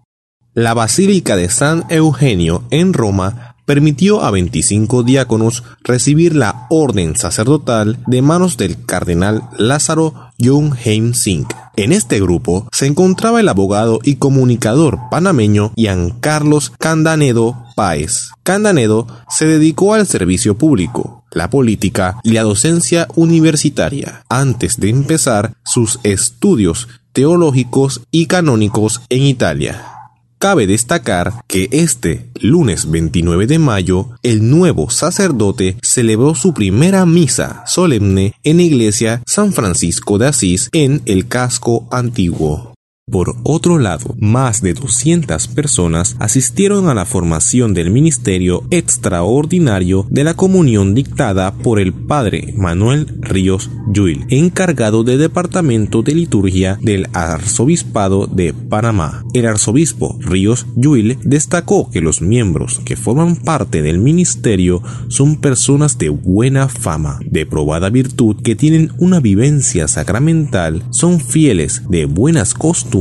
La 0.54 0.72
Basílica 0.72 1.36
de 1.36 1.50
San 1.50 1.84
Eugenio 1.90 2.64
en 2.70 2.94
Roma 2.94 3.55
permitió 3.66 4.23
a 4.23 4.30
25 4.30 5.02
diáconos 5.02 5.64
recibir 5.82 6.35
la 6.35 6.66
orden 6.70 7.16
sacerdotal 7.16 7.99
de 8.06 8.23
manos 8.23 8.56
del 8.56 8.82
cardenal 8.87 9.42
Lázaro 9.58 10.14
Jung 10.38 10.75
Heim 10.82 11.12
Singh. 11.12 11.49
En 11.76 11.92
este 11.92 12.20
grupo 12.20 12.66
se 12.73 12.87
encontraba 12.87 13.40
el 13.40 13.49
abogado 13.49 13.99
y 14.02 14.16
comunicador 14.16 14.99
panameño 15.11 15.73
Ian 15.76 16.11
Carlos 16.20 16.73
Candanedo 16.78 17.64
Páez. 17.75 18.30
Candanedo 18.42 19.06
se 19.28 19.46
dedicó 19.46 19.92
al 19.92 20.06
servicio 20.06 20.56
público, 20.56 21.25
la 21.32 21.50
política 21.50 22.18
y 22.23 22.30
la 22.30 22.44
docencia 22.44 23.08
universitaria 23.14 24.25
antes 24.30 24.80
de 24.80 24.88
empezar 24.88 25.54
sus 25.64 26.00
estudios 26.02 26.88
teológicos 27.12 28.02
y 28.11 28.26
canónicos 28.26 29.02
en 29.11 29.25
Italia. 29.25 29.96
Cabe 30.38 30.66
destacar 30.66 31.33
que 31.47 31.69
este 31.73 32.28
lunes 32.40 32.90
29 32.90 33.47
de 33.47 33.59
mayo, 33.59 34.11
el 34.23 34.50
nuevo 34.50 34.90
sacerdote 34.90 35.78
celebró 35.83 36.35
su 36.35 36.52
primera 36.52 37.07
misa 37.07 37.64
solemne 37.66 38.35
en 38.43 38.59
la 38.59 38.62
iglesia 38.62 39.23
San 39.26 39.55
Francisco 39.55 40.19
de 40.19 40.26
Asís 40.26 40.69
en 40.73 41.00
el 41.07 41.26
casco 41.26 41.88
antiguo. 41.90 42.75
Por 43.08 43.36
otro 43.44 43.78
lado, 43.78 44.16
más 44.18 44.62
de 44.62 44.75
200 44.75 45.46
personas 45.46 46.16
asistieron 46.18 46.88
a 46.88 46.94
la 46.94 47.04
formación 47.04 47.72
del 47.72 47.92
ministerio 47.92 48.64
extraordinario 48.72 50.08
de 50.10 50.25
la 50.25 50.34
comunión 50.34 50.92
dictada 50.92 51.54
por 51.54 51.78
el 51.78 51.92
padre 51.92 52.52
Manuel 52.56 53.06
Ríos 53.20 53.70
Lluil, 53.86 54.26
encargado 54.28 55.04
del 55.04 55.20
departamento 55.20 56.02
de 56.02 56.16
liturgia 56.16 56.80
del 56.82 57.06
arzobispado 57.12 58.26
de 58.26 58.52
Panamá. 58.52 59.25
El 59.34 59.46
arzobispo 59.46 60.18
Ríos 60.20 60.66
Lluil 60.75 61.16
destacó 61.22 61.88
que 61.92 62.00
los 62.00 62.20
miembros 62.20 62.80
que 62.84 62.96
forman 62.96 63.36
parte 63.36 63.82
del 63.82 64.00
ministerio 64.00 64.82
son 65.06 65.36
personas 65.36 65.96
de 65.96 66.08
buena 66.08 66.66
fama, 66.66 67.20
de 67.25 67.46
probada 67.46 67.88
virtud, 67.88 68.42
que 68.42 68.56
tienen 68.56 68.90
una 68.98 69.20
vivencia 69.20 69.86
sacramental, 69.86 70.82
son 70.90 71.20
fieles, 71.20 71.82
de 71.88 72.06
buenas 72.06 72.52
costumbres, 72.52 72.96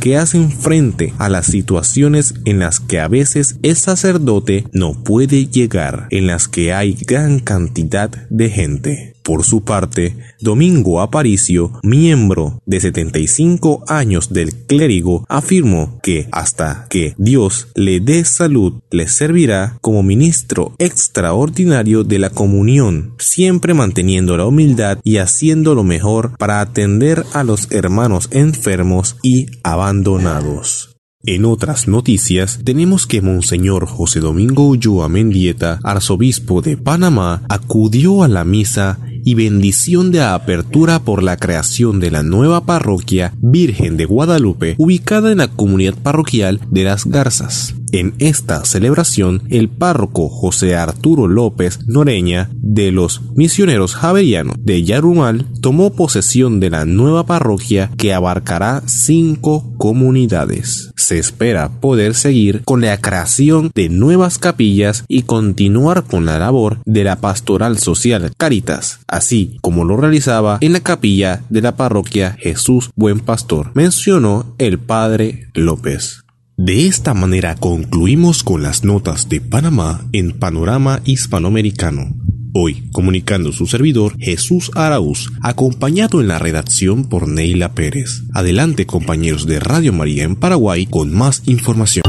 que 0.00 0.16
hacen 0.16 0.50
frente 0.50 1.12
a 1.18 1.28
las 1.28 1.46
situaciones 1.46 2.34
en 2.44 2.58
las 2.58 2.80
que 2.80 3.00
a 3.00 3.08
veces 3.08 3.56
el 3.62 3.76
sacerdote 3.76 4.64
no 4.72 5.02
puede 5.04 5.46
llegar, 5.46 6.06
en 6.10 6.26
las 6.26 6.48
que 6.48 6.72
hay 6.72 6.96
gran 7.06 7.40
cantidad 7.40 8.10
de 8.30 8.50
gente. 8.50 9.13
Por 9.24 9.42
su 9.42 9.64
parte, 9.64 10.18
Domingo 10.38 11.00
Aparicio, 11.00 11.72
miembro 11.82 12.60
de 12.66 12.78
75 12.78 13.82
años 13.88 14.34
del 14.34 14.54
clérigo, 14.66 15.24
afirmó 15.30 15.98
que 16.02 16.28
hasta 16.30 16.86
que 16.90 17.14
Dios 17.16 17.68
le 17.74 18.00
dé 18.00 18.26
salud, 18.26 18.82
le 18.90 19.08
servirá 19.08 19.78
como 19.80 20.02
ministro 20.02 20.74
extraordinario 20.78 22.04
de 22.04 22.18
la 22.18 22.28
comunión, 22.28 23.14
siempre 23.18 23.72
manteniendo 23.72 24.36
la 24.36 24.44
humildad 24.44 24.98
y 25.02 25.16
haciendo 25.16 25.74
lo 25.74 25.84
mejor 25.84 26.36
para 26.36 26.60
atender 26.60 27.24
a 27.32 27.44
los 27.44 27.72
hermanos 27.72 28.28
enfermos 28.30 29.16
y 29.22 29.46
abandonados. 29.62 30.94
En 31.26 31.46
otras 31.46 31.88
noticias, 31.88 32.60
tenemos 32.64 33.06
que 33.06 33.22
Monseñor 33.22 33.86
José 33.86 34.20
Domingo 34.20 34.68
Ulloa 34.68 35.08
Mendieta, 35.08 35.80
arzobispo 35.82 36.60
de 36.60 36.76
Panamá, 36.76 37.42
acudió 37.48 38.22
a 38.22 38.28
la 38.28 38.44
misa 38.44 38.98
y 39.24 39.34
bendición 39.34 40.12
de 40.12 40.22
apertura 40.22 41.00
por 41.00 41.22
la 41.22 41.36
creación 41.36 42.00
de 42.00 42.10
la 42.10 42.22
nueva 42.22 42.66
parroquia 42.66 43.32
Virgen 43.40 43.96
de 43.96 44.04
Guadalupe, 44.04 44.74
ubicada 44.78 45.32
en 45.32 45.38
la 45.38 45.48
comunidad 45.48 45.94
parroquial 45.94 46.60
de 46.70 46.84
Las 46.84 47.06
Garzas. 47.06 47.74
En 47.94 48.14
esta 48.18 48.64
celebración, 48.64 49.44
el 49.50 49.68
párroco 49.68 50.28
José 50.28 50.74
Arturo 50.74 51.28
López 51.28 51.86
Noreña 51.86 52.50
de 52.54 52.90
los 52.90 53.20
misioneros 53.36 53.94
javerianos 53.94 54.56
de 54.58 54.82
Yarumal 54.82 55.46
tomó 55.60 55.92
posesión 55.92 56.58
de 56.58 56.70
la 56.70 56.86
nueva 56.86 57.24
parroquia 57.24 57.92
que 57.96 58.12
abarcará 58.12 58.82
cinco 58.86 59.74
comunidades. 59.78 60.90
Se 60.96 61.20
espera 61.20 61.80
poder 61.80 62.16
seguir 62.16 62.62
con 62.64 62.80
la 62.80 63.00
creación 63.00 63.70
de 63.72 63.88
nuevas 63.88 64.38
capillas 64.38 65.04
y 65.06 65.22
continuar 65.22 66.02
con 66.02 66.26
la 66.26 66.40
labor 66.40 66.78
de 66.86 67.04
la 67.04 67.20
pastoral 67.20 67.78
social 67.78 68.32
Caritas, 68.36 68.98
así 69.14 69.58
como 69.60 69.84
lo 69.84 69.96
realizaba 69.96 70.58
en 70.60 70.72
la 70.72 70.80
capilla 70.80 71.42
de 71.48 71.62
la 71.62 71.76
parroquia 71.76 72.36
Jesús 72.38 72.90
Buen 72.96 73.20
Pastor, 73.20 73.70
mencionó 73.74 74.54
el 74.58 74.78
padre 74.78 75.48
López. 75.54 76.24
De 76.56 76.86
esta 76.86 77.14
manera 77.14 77.54
concluimos 77.56 78.42
con 78.42 78.62
las 78.62 78.84
notas 78.84 79.28
de 79.28 79.40
Panamá 79.40 80.06
en 80.12 80.32
Panorama 80.32 81.00
Hispanoamericano. 81.04 82.14
Hoy, 82.54 82.88
comunicando 82.92 83.50
su 83.52 83.66
servidor 83.66 84.16
Jesús 84.18 84.70
Araúz, 84.76 85.30
acompañado 85.42 86.20
en 86.20 86.28
la 86.28 86.38
redacción 86.38 87.04
por 87.08 87.26
Neila 87.26 87.72
Pérez. 87.72 88.22
Adelante 88.32 88.86
compañeros 88.86 89.46
de 89.46 89.58
Radio 89.58 89.92
María 89.92 90.22
en 90.22 90.36
Paraguay 90.36 90.86
con 90.86 91.12
más 91.12 91.42
información. 91.46 92.04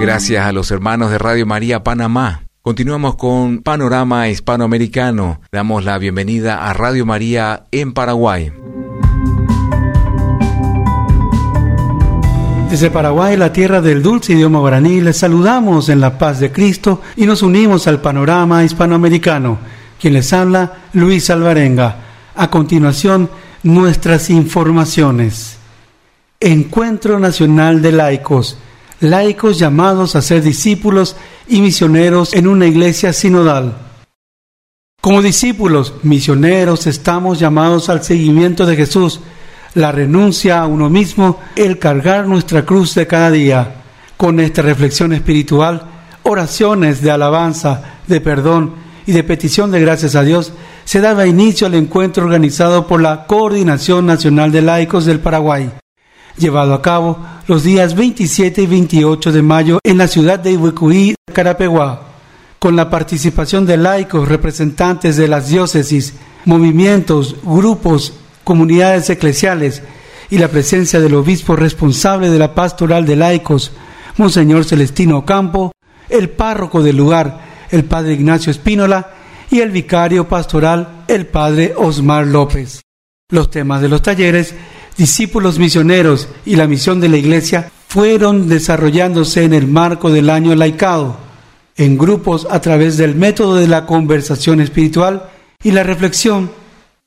Gracias 0.00 0.46
a 0.46 0.52
los 0.52 0.70
hermanos 0.70 1.10
de 1.10 1.18
Radio 1.18 1.44
María 1.46 1.82
Panamá. 1.82 2.45
Continuamos 2.66 3.14
con 3.14 3.58
Panorama 3.60 4.28
Hispanoamericano. 4.28 5.40
Damos 5.52 5.84
la 5.84 5.98
bienvenida 5.98 6.68
a 6.68 6.72
Radio 6.72 7.06
María 7.06 7.62
en 7.70 7.92
Paraguay. 7.92 8.50
Desde 12.68 12.90
Paraguay, 12.90 13.36
la 13.36 13.52
tierra 13.52 13.80
del 13.80 14.02
dulce 14.02 14.32
idioma 14.32 14.58
guaraní, 14.58 15.00
les 15.00 15.16
saludamos 15.16 15.88
en 15.90 16.00
la 16.00 16.18
paz 16.18 16.40
de 16.40 16.50
Cristo 16.50 17.02
y 17.14 17.24
nos 17.24 17.42
unimos 17.42 17.86
al 17.86 18.00
panorama 18.00 18.64
hispanoamericano. 18.64 19.58
Quien 20.00 20.14
les 20.14 20.32
habla, 20.32 20.72
Luis 20.92 21.30
Alvarenga. 21.30 21.98
A 22.34 22.50
continuación, 22.50 23.30
nuestras 23.62 24.28
informaciones. 24.28 25.58
Encuentro 26.40 27.20
Nacional 27.20 27.80
de 27.80 27.92
Laicos, 27.92 28.58
laicos 29.00 29.58
llamados 29.58 30.16
a 30.16 30.22
ser 30.22 30.42
discípulos 30.42 31.16
y 31.48 31.60
misioneros 31.60 32.32
en 32.34 32.46
una 32.46 32.66
iglesia 32.66 33.12
sinodal. 33.12 33.74
Como 35.00 35.22
discípulos, 35.22 35.94
misioneros, 36.02 36.86
estamos 36.86 37.38
llamados 37.38 37.88
al 37.88 38.02
seguimiento 38.02 38.66
de 38.66 38.76
Jesús, 38.76 39.20
la 39.74 39.92
renuncia 39.92 40.60
a 40.60 40.66
uno 40.66 40.90
mismo, 40.90 41.38
el 41.54 41.78
cargar 41.78 42.26
nuestra 42.26 42.64
cruz 42.64 42.94
de 42.94 43.06
cada 43.06 43.30
día. 43.30 43.82
Con 44.16 44.40
esta 44.40 44.62
reflexión 44.62 45.12
espiritual, 45.12 45.82
oraciones 46.22 47.02
de 47.02 47.10
alabanza, 47.10 47.98
de 48.06 48.20
perdón 48.20 48.74
y 49.06 49.12
de 49.12 49.22
petición 49.22 49.70
de 49.70 49.80
gracias 49.80 50.16
a 50.16 50.22
Dios, 50.22 50.52
se 50.84 51.00
daba 51.00 51.26
inicio 51.26 51.66
al 51.66 51.74
encuentro 51.74 52.24
organizado 52.24 52.86
por 52.86 53.02
la 53.02 53.26
Coordinación 53.26 54.06
Nacional 54.06 54.50
de 54.50 54.62
Laicos 54.62 55.04
del 55.04 55.20
Paraguay, 55.20 55.70
llevado 56.36 56.74
a 56.74 56.82
cabo 56.82 57.18
los 57.46 57.62
días 57.62 57.94
27 57.94 58.62
y 58.62 58.66
28 58.66 59.32
de 59.32 59.42
mayo 59.42 59.78
en 59.84 59.98
la 59.98 60.08
ciudad 60.08 60.38
de 60.38 60.52
Ibucuí, 60.52 61.14
Carapeguá, 61.32 62.02
con 62.58 62.76
la 62.76 62.90
participación 62.90 63.66
de 63.66 63.76
laicos, 63.76 64.28
representantes 64.28 65.16
de 65.16 65.28
las 65.28 65.48
diócesis, 65.48 66.14
movimientos, 66.44 67.36
grupos, 67.42 68.14
comunidades 68.44 69.10
eclesiales 69.10 69.82
y 70.30 70.38
la 70.38 70.48
presencia 70.48 71.00
del 71.00 71.14
obispo 71.14 71.56
responsable 71.56 72.30
de 72.30 72.38
la 72.38 72.54
pastoral 72.54 73.06
de 73.06 73.16
laicos, 73.16 73.72
Monseñor 74.16 74.64
Celestino 74.64 75.24
Campo, 75.24 75.72
el 76.08 76.30
párroco 76.30 76.82
del 76.82 76.96
lugar, 76.96 77.40
el 77.70 77.84
padre 77.84 78.14
Ignacio 78.14 78.50
Espínola, 78.50 79.10
y 79.50 79.60
el 79.60 79.70
vicario 79.70 80.28
pastoral, 80.28 81.04
el 81.08 81.26
padre 81.26 81.74
Osmar 81.76 82.26
López. 82.26 82.82
Los 83.30 83.50
temas 83.50 83.80
de 83.80 83.88
los 83.88 84.02
talleres, 84.02 84.54
discípulos 84.96 85.58
misioneros 85.58 86.28
y 86.44 86.56
la 86.56 86.66
misión 86.66 87.00
de 87.00 87.08
la 87.08 87.16
Iglesia 87.16 87.70
fueron 87.88 88.48
desarrollándose 88.48 89.44
en 89.44 89.54
el 89.54 89.66
marco 89.66 90.10
del 90.10 90.30
año 90.30 90.54
laicado, 90.54 91.16
en 91.76 91.98
grupos 91.98 92.46
a 92.50 92.60
través 92.60 92.96
del 92.96 93.14
método 93.14 93.56
de 93.56 93.68
la 93.68 93.86
conversación 93.86 94.60
espiritual 94.60 95.30
y 95.62 95.70
la 95.70 95.82
reflexión. 95.82 96.50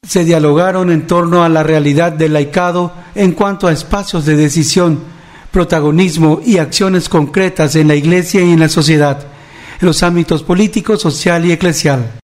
Se 0.08 0.24
dialogaron 0.24 0.92
en 0.92 1.08
torno 1.08 1.44
a 1.44 1.50
la 1.50 1.64
realidad 1.64 2.12
del 2.12 2.34
laicado 2.34 2.94
en 3.16 3.34
cuanto 3.34 3.68
a 3.68 3.74
espacios 3.74 4.26
de 4.26 4.38
decisión, 4.38 5.00
protagonismo 5.52 6.42
y 6.46 6.58
acciones 6.58 7.10
concretas 7.10 7.76
en 7.76 7.88
la 7.90 7.96
Iglesia 7.96 8.42
y 8.42 8.52
en 8.52 8.60
la 8.60 8.70
sociedad, 8.70 9.20
en 9.82 9.88
los 9.88 10.04
ámbitos 10.04 10.44
político, 10.44 10.96
social 10.96 11.46
y 11.46 11.52
eclesial. 11.52 12.20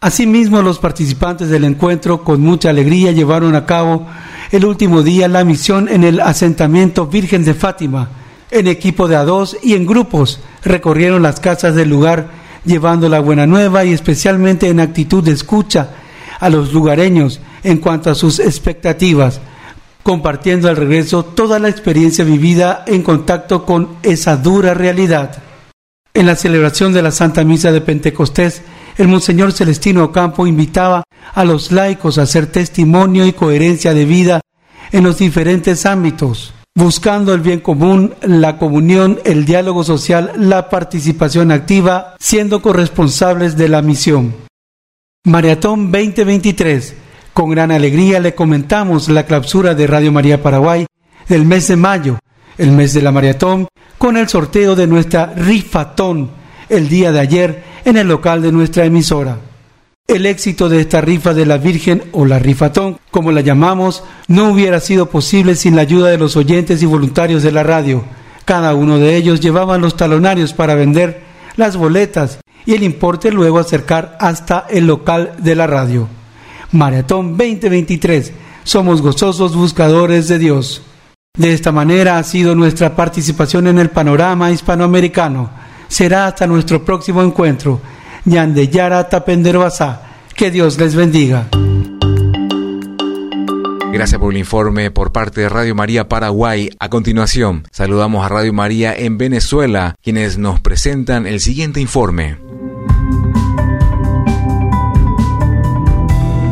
Asimismo, 0.00 0.62
los 0.62 0.78
participantes 0.78 1.50
del 1.50 1.64
encuentro 1.64 2.24
con 2.24 2.40
mucha 2.40 2.70
alegría 2.70 3.12
llevaron 3.12 3.54
a 3.54 3.66
cabo 3.66 4.06
el 4.50 4.64
último 4.64 5.02
día 5.02 5.28
la 5.28 5.44
misión 5.44 5.88
en 5.88 6.02
el 6.02 6.20
asentamiento 6.20 7.06
Virgen 7.06 7.44
de 7.44 7.54
Fátima. 7.54 8.10
En 8.50 8.66
equipo 8.66 9.06
de 9.06 9.14
a 9.14 9.24
dos 9.24 9.56
y 9.62 9.74
en 9.74 9.86
grupos 9.86 10.40
recorrieron 10.64 11.22
las 11.22 11.38
casas 11.38 11.74
del 11.76 11.88
lugar 11.88 12.30
llevando 12.64 13.08
la 13.08 13.20
buena 13.20 13.46
nueva 13.46 13.84
y 13.84 13.92
especialmente 13.92 14.68
en 14.68 14.80
actitud 14.80 15.22
de 15.22 15.32
escucha 15.32 15.90
a 16.40 16.50
los 16.50 16.72
lugareños 16.72 17.40
en 17.62 17.78
cuanto 17.78 18.10
a 18.10 18.14
sus 18.16 18.40
expectativas, 18.40 19.40
compartiendo 20.02 20.68
al 20.68 20.76
regreso 20.76 21.24
toda 21.24 21.58
la 21.58 21.68
experiencia 21.68 22.24
vivida 22.24 22.84
en 22.86 23.02
contacto 23.02 23.64
con 23.64 23.96
esa 24.02 24.36
dura 24.36 24.74
realidad. 24.74 25.42
En 26.12 26.26
la 26.26 26.34
celebración 26.34 26.92
de 26.92 27.02
la 27.02 27.12
Santa 27.12 27.44
Misa 27.44 27.70
de 27.70 27.82
Pentecostés, 27.82 28.62
el 29.00 29.08
Monseñor 29.08 29.52
Celestino 29.52 30.04
Ocampo 30.04 30.46
invitaba 30.46 31.04
a 31.32 31.44
los 31.46 31.72
laicos 31.72 32.18
a 32.18 32.22
hacer 32.22 32.48
testimonio 32.48 33.24
y 33.24 33.32
coherencia 33.32 33.94
de 33.94 34.04
vida 34.04 34.42
en 34.92 35.04
los 35.04 35.16
diferentes 35.16 35.86
ámbitos, 35.86 36.52
buscando 36.74 37.32
el 37.32 37.40
bien 37.40 37.60
común, 37.60 38.14
la 38.20 38.58
comunión, 38.58 39.18
el 39.24 39.46
diálogo 39.46 39.84
social, 39.84 40.32
la 40.36 40.68
participación 40.68 41.50
activa, 41.50 42.14
siendo 42.18 42.60
corresponsables 42.60 43.56
de 43.56 43.70
la 43.70 43.80
misión. 43.80 44.34
Maratón 45.24 45.90
2023. 45.90 46.94
Con 47.32 47.50
gran 47.50 47.70
alegría 47.70 48.20
le 48.20 48.34
comentamos 48.34 49.08
la 49.08 49.24
clausura 49.24 49.74
de 49.74 49.86
Radio 49.86 50.12
María 50.12 50.42
Paraguay 50.42 50.84
del 51.26 51.46
mes 51.46 51.68
de 51.68 51.76
mayo, 51.76 52.18
el 52.58 52.72
mes 52.72 52.92
de 52.92 53.00
la 53.00 53.12
maratón, 53.12 53.66
con 53.96 54.18
el 54.18 54.28
sorteo 54.28 54.76
de 54.76 54.86
nuestra 54.86 55.32
rifatón 55.34 56.32
el 56.68 56.88
día 56.88 57.12
de 57.12 57.20
ayer 57.20 57.69
en 57.84 57.96
el 57.96 58.08
local 58.08 58.42
de 58.42 58.52
nuestra 58.52 58.84
emisora. 58.84 59.38
El 60.06 60.26
éxito 60.26 60.68
de 60.68 60.80
esta 60.80 61.00
rifa 61.00 61.34
de 61.34 61.46
la 61.46 61.58
Virgen 61.58 62.02
o 62.12 62.24
la 62.24 62.40
rifatón, 62.40 62.98
como 63.12 63.30
la 63.30 63.42
llamamos, 63.42 64.02
no 64.26 64.50
hubiera 64.50 64.80
sido 64.80 65.06
posible 65.06 65.54
sin 65.54 65.76
la 65.76 65.82
ayuda 65.82 66.08
de 66.08 66.18
los 66.18 66.36
oyentes 66.36 66.82
y 66.82 66.86
voluntarios 66.86 67.44
de 67.44 67.52
la 67.52 67.62
radio. 67.62 68.02
Cada 68.44 68.74
uno 68.74 68.98
de 68.98 69.14
ellos 69.14 69.40
llevaban 69.40 69.80
los 69.80 69.96
talonarios 69.96 70.52
para 70.52 70.74
vender 70.74 71.20
las 71.56 71.76
boletas 71.76 72.40
y 72.66 72.74
el 72.74 72.82
importe 72.82 73.30
luego 73.30 73.60
acercar 73.60 74.16
hasta 74.18 74.66
el 74.68 74.86
local 74.88 75.34
de 75.38 75.54
la 75.54 75.68
radio. 75.68 76.08
Maratón 76.72 77.36
2023. 77.36 78.32
Somos 78.64 79.02
gozosos 79.02 79.54
buscadores 79.54 80.26
de 80.26 80.38
Dios. 80.38 80.82
De 81.38 81.52
esta 81.52 81.70
manera 81.70 82.18
ha 82.18 82.24
sido 82.24 82.56
nuestra 82.56 82.96
participación 82.96 83.68
en 83.68 83.78
el 83.78 83.90
panorama 83.90 84.50
hispanoamericano 84.50 85.50
será 85.90 86.28
hasta 86.28 86.46
nuestro 86.46 86.82
próximo 86.82 87.22
encuentro. 87.22 87.80
Yara 88.24 89.08
Tapenderoasa. 89.08 90.02
Que 90.34 90.50
Dios 90.50 90.78
les 90.78 90.94
bendiga. 90.94 91.48
Gracias 93.92 94.20
por 94.20 94.32
el 94.32 94.38
informe 94.38 94.90
por 94.90 95.12
parte 95.12 95.42
de 95.42 95.48
Radio 95.48 95.74
María 95.74 96.08
Paraguay. 96.08 96.70
A 96.78 96.88
continuación, 96.88 97.64
saludamos 97.72 98.24
a 98.24 98.28
Radio 98.28 98.52
María 98.52 98.94
en 98.94 99.18
Venezuela, 99.18 99.96
quienes 100.02 100.38
nos 100.38 100.60
presentan 100.60 101.26
el 101.26 101.40
siguiente 101.40 101.80
informe. 101.80 102.38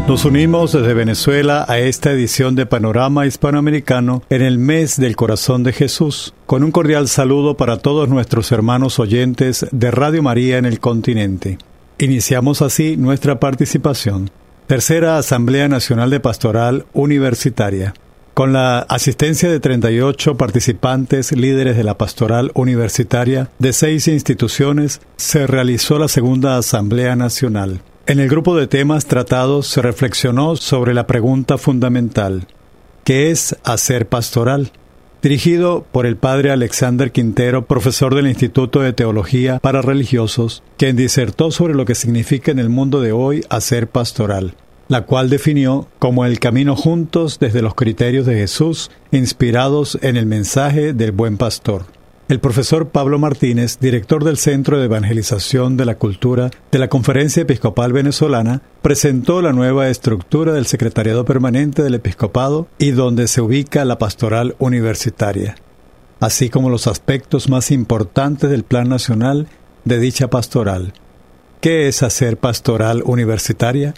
Nos 0.09 0.25
unimos 0.25 0.73
desde 0.73 0.95
Venezuela 0.95 1.67
a 1.69 1.81
esta 1.81 2.11
edición 2.11 2.55
de 2.55 2.65
Panorama 2.65 3.27
Hispanoamericano 3.27 4.23
en 4.31 4.41
el 4.41 4.57
mes 4.57 4.99
del 4.99 5.17
corazón 5.17 5.65
de 5.65 5.75
Jesús, 5.75 6.33
con 6.47 6.65
un 6.65 6.71
cordial 6.71 7.09
saludo 7.09 7.59
para 7.59 7.77
todos 7.77 8.09
nuestros 8.09 8.51
hermanos 8.51 8.99
oyentes 9.01 9.67
de 9.71 9.91
Radio 9.91 10.23
María 10.23 10.57
en 10.57 10.65
el 10.65 10.81
continente. 10.81 11.59
Iniciamos 11.99 12.63
así 12.63 12.97
nuestra 12.97 13.39
participación. 13.39 14.31
Tercera 14.67 15.19
Asamblea 15.19 15.69
Nacional 15.69 16.09
de 16.09 16.21
Pastoral 16.21 16.87
Universitaria. 16.95 17.93
Con 18.33 18.55
la 18.55 18.79
asistencia 18.79 19.51
de 19.51 19.61
38 19.61 20.39
participantes 20.39 21.33
líderes 21.33 21.77
de 21.77 21.85
la 21.85 21.99
pastoral 21.99 22.51
universitaria 22.55 23.51
de 23.59 23.75
seis 23.75 24.09
instituciones, 24.09 25.03
se 25.17 25.47
realizó 25.47 25.99
la 25.99 26.09
segunda 26.09 26.57
Asamblea 26.57 27.15
Nacional. 27.15 27.83
En 28.09 28.21
el 28.21 28.31
grupo 28.31 28.57
de 28.57 28.67
temas 28.67 29.05
tratados 29.05 29.67
se 29.67 29.83
reflexionó 29.83 30.57
sobre 30.57 30.95
la 30.95 31.07
pregunta 31.07 31.59
fundamental, 31.59 32.47
¿qué 33.05 33.31
es 33.31 33.55
hacer 33.65 34.09
pastoral? 34.09 34.73
Dirigido 35.21 35.85
por 35.93 36.07
el 36.07 36.17
padre 36.17 36.51
Alexander 36.51 37.13
Quintero, 37.13 37.67
profesor 37.67 38.15
del 38.15 38.27
Instituto 38.27 38.81
de 38.81 38.95
Teología 38.95 39.59
para 39.59 39.83
Religiosos, 39.83 40.63
quien 40.79 40.97
disertó 40.97 41.51
sobre 41.51 41.75
lo 41.75 41.85
que 41.85 41.95
significa 41.95 42.51
en 42.51 42.61
el 42.61 42.71
mundo 42.71 43.03
de 43.03 43.13
hoy 43.13 43.45
hacer 43.51 43.91
pastoral, 43.91 44.55
la 44.89 45.03
cual 45.03 45.29
definió 45.29 45.87
como 45.99 46.25
el 46.25 46.41
camino 46.41 46.77
juntos 46.77 47.39
desde 47.39 47.61
los 47.61 47.75
criterios 47.75 48.25
de 48.25 48.37
Jesús, 48.37 48.91
inspirados 49.13 49.99
en 50.01 50.17
el 50.17 50.25
mensaje 50.25 50.95
del 50.95 51.13
buen 51.13 51.37
pastor. 51.37 51.98
El 52.29 52.41
profesor 52.41 52.91
Pablo 52.91 53.19
Martínez, 53.19 53.79
director 53.81 54.23
del 54.23 54.37
Centro 54.37 54.79
de 54.79 54.85
Evangelización 54.85 55.79
de 55.79 55.87
la 55.87 55.97
Cultura 55.97 56.51
de 56.71 56.79
la 56.79 56.89
Conferencia 56.89 57.41
Episcopal 57.41 57.95
Venezolana, 57.95 58.61
presentó 58.83 59.41
la 59.41 59.55
nueva 59.55 59.89
estructura 59.89 60.53
del 60.53 60.67
Secretariado 60.67 61.25
Permanente 61.25 61.83
del 61.83 61.95
Episcopado 61.95 62.69
y 62.79 62.91
donde 62.91 63.29
se 63.29 63.41
ubica 63.41 63.87
la 63.87 63.97
pastoral 63.97 64.57
universitaria, 64.59 65.55
así 66.21 66.51
como 66.51 66.69
los 66.69 66.87
aspectos 66.87 67.49
más 67.49 67.71
importantes 67.71 68.51
del 68.51 68.63
Plan 68.63 68.91
Nacional 68.91 69.49
de 69.87 69.99
dicha 69.99 70.29
pastoral. 70.29 70.93
¿Qué 71.63 71.89
es 71.89 72.03
hacer 72.03 72.37
pastoral 72.37 73.03
universitaria? 73.07 73.95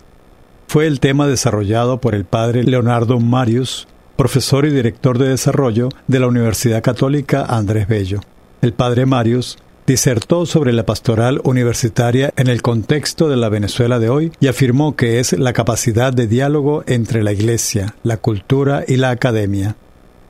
Fue 0.68 0.86
el 0.86 1.00
tema 1.00 1.26
desarrollado 1.26 2.00
por 2.00 2.14
el 2.14 2.26
padre 2.26 2.62
Leonardo 2.62 3.18
Marius, 3.18 3.88
profesor 4.20 4.66
y 4.66 4.70
director 4.70 5.16
de 5.16 5.30
desarrollo 5.30 5.88
de 6.06 6.20
la 6.20 6.26
Universidad 6.26 6.82
Católica 6.82 7.42
Andrés 7.42 7.88
Bello. 7.88 8.20
El 8.60 8.74
padre 8.74 9.06
Marius 9.06 9.56
disertó 9.86 10.44
sobre 10.44 10.74
la 10.74 10.84
pastoral 10.84 11.40
universitaria 11.42 12.30
en 12.36 12.48
el 12.48 12.60
contexto 12.60 13.30
de 13.30 13.38
la 13.38 13.48
Venezuela 13.48 13.98
de 13.98 14.10
hoy 14.10 14.30
y 14.38 14.48
afirmó 14.48 14.94
que 14.94 15.20
es 15.20 15.32
la 15.32 15.54
capacidad 15.54 16.12
de 16.12 16.26
diálogo 16.26 16.84
entre 16.86 17.22
la 17.22 17.32
Iglesia, 17.32 17.94
la 18.02 18.18
cultura 18.18 18.84
y 18.86 18.98
la 18.98 19.08
academia. 19.08 19.76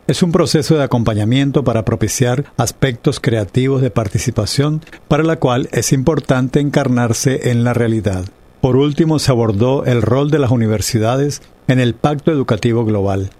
Es 0.06 0.22
un 0.22 0.30
proceso 0.30 0.76
de 0.76 0.84
acompañamiento 0.84 1.64
para 1.64 1.84
propiciar 1.84 2.44
aspectos 2.58 3.18
creativos 3.18 3.82
de 3.82 3.90
participación 3.90 4.82
para 5.08 5.24
la 5.24 5.34
cual 5.34 5.68
es 5.72 5.92
importante 5.92 6.60
encarnarse 6.60 7.50
en 7.50 7.64
la 7.64 7.74
realidad. 7.74 8.24
Por 8.60 8.76
último, 8.76 9.18
se 9.18 9.32
abordó 9.32 9.84
el 9.84 10.00
rol 10.00 10.30
de 10.30 10.38
las 10.38 10.52
universidades 10.52 11.42
en 11.66 11.80
el 11.80 11.94
Pacto 11.94 12.30
Educativo 12.30 12.84
Global, 12.84 13.30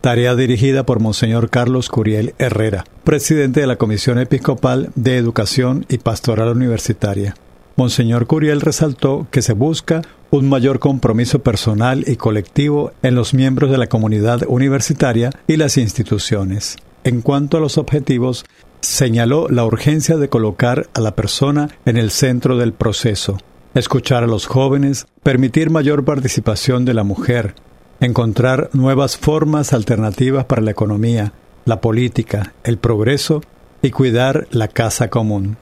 tarea 0.00 0.34
dirigida 0.34 0.84
por 0.84 1.00
Monseñor 1.00 1.50
Carlos 1.50 1.88
Curiel 1.88 2.34
Herrera, 2.38 2.84
presidente 3.04 3.60
de 3.60 3.66
la 3.66 3.76
Comisión 3.76 4.18
Episcopal 4.18 4.90
de 4.94 5.16
Educación 5.16 5.84
y 5.88 5.98
Pastoral 5.98 6.48
Universitaria. 6.48 7.34
Monseñor 7.76 8.26
Curiel 8.26 8.60
resaltó 8.60 9.26
que 9.30 9.42
se 9.42 9.52
busca 9.52 10.02
un 10.30 10.48
mayor 10.48 10.78
compromiso 10.78 11.40
personal 11.40 12.04
y 12.06 12.16
colectivo 12.16 12.92
en 13.02 13.14
los 13.14 13.34
miembros 13.34 13.70
de 13.70 13.78
la 13.78 13.86
comunidad 13.86 14.42
universitaria 14.48 15.30
y 15.46 15.56
las 15.56 15.76
instituciones. 15.76 16.76
En 17.04 17.20
cuanto 17.20 17.56
a 17.56 17.60
los 17.60 17.78
objetivos, 17.78 18.44
señaló 18.80 19.48
la 19.48 19.64
urgencia 19.64 20.16
de 20.16 20.28
colocar 20.28 20.88
a 20.94 21.00
la 21.00 21.14
persona 21.14 21.68
en 21.84 21.96
el 21.96 22.10
centro 22.10 22.56
del 22.56 22.72
proceso, 22.72 23.38
escuchar 23.74 24.24
a 24.24 24.26
los 24.26 24.46
jóvenes, 24.46 25.06
permitir 25.22 25.70
mayor 25.70 26.04
participación 26.04 26.84
de 26.84 26.94
la 26.94 27.04
mujer, 27.04 27.54
encontrar 28.00 28.70
nuevas 28.72 29.16
formas 29.16 29.72
alternativas 29.72 30.44
para 30.44 30.62
la 30.62 30.70
economía, 30.70 31.32
la 31.64 31.80
política, 31.80 32.54
el 32.64 32.78
progreso 32.78 33.42
y 33.82 33.90
cuidar 33.90 34.46
la 34.50 34.68
casa 34.68 35.08
común. 35.08 35.56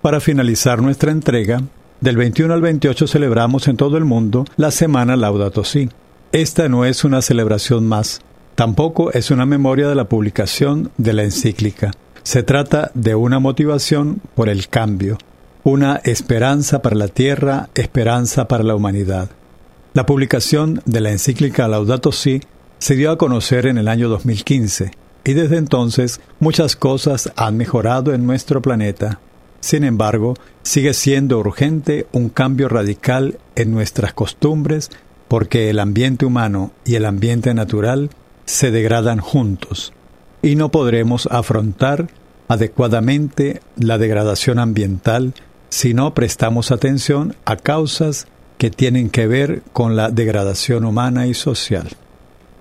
Para 0.00 0.20
finalizar 0.20 0.82
nuestra 0.82 1.12
entrega, 1.12 1.62
del 2.00 2.16
21 2.16 2.52
al 2.52 2.60
28 2.60 3.06
celebramos 3.06 3.68
en 3.68 3.76
todo 3.76 3.96
el 3.96 4.04
mundo 4.04 4.44
la 4.56 4.72
Semana 4.72 5.16
Laudato 5.16 5.62
Si. 5.62 5.88
Esta 6.32 6.68
no 6.68 6.84
es 6.84 7.04
una 7.04 7.22
celebración 7.22 7.86
más, 7.86 8.20
tampoco 8.56 9.12
es 9.12 9.30
una 9.30 9.46
memoria 9.46 9.88
de 9.88 9.94
la 9.94 10.08
publicación 10.08 10.90
de 10.96 11.12
la 11.12 11.22
encíclica. 11.22 11.92
Se 12.24 12.42
trata 12.42 12.90
de 12.94 13.14
una 13.14 13.38
motivación 13.38 14.20
por 14.34 14.48
el 14.48 14.68
cambio, 14.68 15.18
una 15.62 16.00
esperanza 16.04 16.82
para 16.82 16.96
la 16.96 17.08
tierra, 17.08 17.68
esperanza 17.74 18.48
para 18.48 18.64
la 18.64 18.74
humanidad. 18.74 19.28
La 19.94 20.06
publicación 20.06 20.80
de 20.86 21.02
la 21.02 21.10
encíclica 21.10 21.68
Laudato 21.68 22.12
Si 22.12 22.40
se 22.78 22.96
dio 22.96 23.10
a 23.10 23.18
conocer 23.18 23.66
en 23.66 23.76
el 23.76 23.88
año 23.88 24.08
2015 24.08 24.92
y 25.22 25.32
desde 25.34 25.58
entonces 25.58 26.22
muchas 26.40 26.76
cosas 26.76 27.30
han 27.36 27.58
mejorado 27.58 28.14
en 28.14 28.26
nuestro 28.26 28.62
planeta. 28.62 29.20
Sin 29.60 29.84
embargo, 29.84 30.32
sigue 30.62 30.94
siendo 30.94 31.38
urgente 31.38 32.06
un 32.12 32.30
cambio 32.30 32.70
radical 32.70 33.38
en 33.54 33.70
nuestras 33.70 34.14
costumbres 34.14 34.88
porque 35.28 35.68
el 35.68 35.78
ambiente 35.78 36.24
humano 36.24 36.72
y 36.86 36.94
el 36.94 37.04
ambiente 37.04 37.52
natural 37.52 38.08
se 38.46 38.70
degradan 38.70 39.18
juntos 39.18 39.92
y 40.40 40.56
no 40.56 40.70
podremos 40.70 41.28
afrontar 41.30 42.08
adecuadamente 42.48 43.60
la 43.76 43.98
degradación 43.98 44.58
ambiental 44.58 45.34
si 45.68 45.92
no 45.92 46.14
prestamos 46.14 46.70
atención 46.70 47.36
a 47.44 47.56
causas 47.56 48.26
que 48.62 48.70
tienen 48.70 49.10
que 49.10 49.26
ver 49.26 49.64
con 49.72 49.96
la 49.96 50.10
degradación 50.10 50.84
humana 50.84 51.26
y 51.26 51.34
social. 51.34 51.88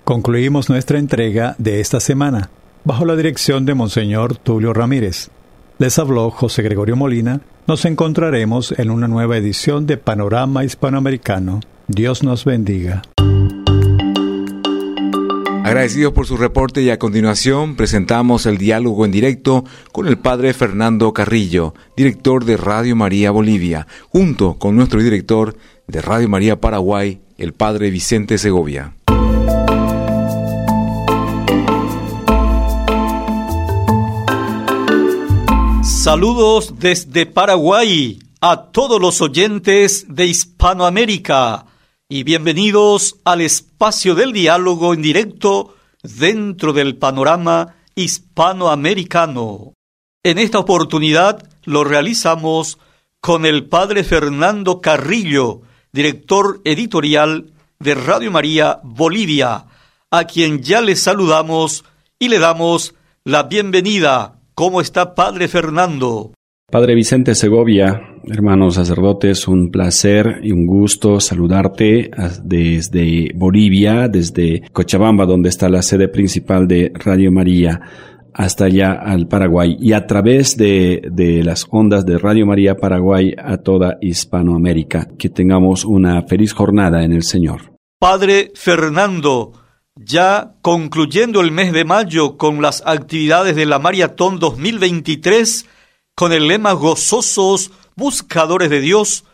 Concluimos 0.04 0.68
nuestra 0.68 0.98
entrega 0.98 1.54
de 1.60 1.80
esta 1.80 2.00
semana 2.00 2.50
bajo 2.84 3.06
la 3.06 3.16
dirección 3.16 3.68
de 3.68 3.76
Monseñor 3.76 4.36
Tulio 4.36 4.74
Ramírez. 4.74 5.30
Les 5.78 6.00
habló 6.00 6.32
José 6.32 6.64
Gregorio 6.64 6.96
Molina. 6.96 7.42
Nos 7.68 7.86
encontraremos 7.86 8.74
en 8.80 8.90
una 8.90 9.08
nueva 9.08 9.38
edición 9.38 9.86
de 9.86 9.98
Panorama 9.98 10.64
Hispanoamericano. 10.64 11.60
Dios 11.88 12.24
nos 12.24 12.46
bendiga. 12.46 13.04
Agradecidos 15.64 16.14
por 16.14 16.26
su 16.26 16.36
reporte 16.36 16.82
y 16.82 16.90
a 16.90 16.98
continuación 16.98 17.76
presentamos 17.76 18.48
el 18.48 18.58
diálogo 18.58 19.06
en 19.06 19.12
directo 19.12 19.64
con 19.92 20.08
el 20.08 20.18
padre 20.18 20.54
Fernando 20.56 21.14
Carrillo, 21.14 21.76
director 21.96 22.44
de 22.44 22.58
Radio 22.58 22.96
María 22.96 23.30
Bolivia, 23.30 23.86
junto 24.10 24.56
con 24.56 24.76
nuestro 24.76 25.02
director 25.04 25.56
de 25.92 26.02
Radio 26.02 26.30
María 26.30 26.62
Paraguay, 26.62 27.22
el 27.38 27.54
padre 27.54 27.90
Vicente 27.90 28.38
Segovia. 28.38 28.96
Saludos 35.84 36.76
desde 36.80 37.26
Paraguay 37.26 38.20
a 38.40 38.72
todos 38.72 39.02
los 39.02 39.22
oyentes 39.22 40.06
de 40.08 40.26
Hispanoamérica 40.28 41.66
y 42.08 42.24
bienvenidos 42.24 43.18
al 43.26 43.42
espacio 43.42 44.16
del 44.16 44.32
diálogo 44.32 44.94
en 44.94 45.02
directo 45.02 45.76
dentro 46.02 46.72
del 46.72 46.96
panorama 46.96 47.76
hispanoamericano. 47.96 49.74
En 50.24 50.40
esta 50.40 50.60
oportunidad 50.60 51.48
lo 51.66 51.84
realizamos 51.84 52.80
con 53.20 53.46
el 53.46 53.66
padre 53.66 54.04
Fernando 54.04 54.82
Carrillo, 54.82 55.62
director 55.94 56.62
editorial 56.64 57.52
de 57.80 57.96
Radio 57.96 58.32
María 58.32 58.80
Bolivia, 58.84 59.66
a 60.10 60.24
quien 60.26 60.62
ya 60.62 60.82
le 60.82 60.96
saludamos 60.96 61.84
y 62.20 62.30
le 62.30 62.40
damos 62.40 62.96
la 63.24 63.44
bienvenida. 63.44 64.40
¿Cómo 64.54 64.82
está 64.82 65.16
Padre 65.16 65.48
Fernando? 65.48 66.34
Padre 66.72 66.96
Vicente 66.96 67.36
Segovia, 67.36 68.02
hermanos 68.28 68.76
sacerdotes, 68.76 69.48
un 69.48 69.72
placer 69.72 70.40
y 70.42 70.54
un 70.54 70.66
gusto 70.66 71.20
saludarte 71.20 72.12
desde 72.44 73.32
Bolivia, 73.36 74.08
desde 74.08 74.62
Cochabamba, 74.72 75.26
donde 75.26 75.50
está 75.50 75.68
la 75.68 75.82
sede 75.82 76.08
principal 76.08 76.70
de 76.70 76.94
Radio 76.96 77.30
María, 77.32 77.82
hasta 78.34 78.66
allá 78.66 78.94
al 78.94 79.28
Paraguay 79.28 79.78
y 79.80 79.94
a 79.94 80.08
través 80.08 80.58
de, 80.58 81.02
de 81.12 81.44
las 81.44 81.68
ondas 81.70 82.06
de 82.06 82.18
Radio 82.18 82.46
María 82.46 82.78
Paraguay 82.78 83.34
a 83.38 83.58
toda 83.58 83.98
Hispanoamérica. 84.02 85.08
Que 85.18 85.30
tengamos 85.30 85.86
una 85.86 86.24
feliz 86.24 86.54
jornada 86.54 87.04
en 87.04 87.14
el 87.14 87.24
Señor. 87.24 87.74
Padre 88.00 88.52
Fernando, 88.56 89.54
ya 89.96 90.56
concluyendo 90.62 91.42
el 91.42 91.52
mes 91.52 91.74
de 91.74 91.86
mayo 91.86 92.38
con 92.38 92.62
las 92.62 92.82
actividades 92.86 93.56
de 93.56 93.66
la 93.66 93.80
Maratón 93.80 94.40
2023, 94.40 95.68
con 96.16 96.34
el 96.34 96.48
lema 96.48 96.74
Gozosos 96.74 97.72
Buscadores 97.96 98.70
de 98.70 98.80
Dios, 98.80 99.26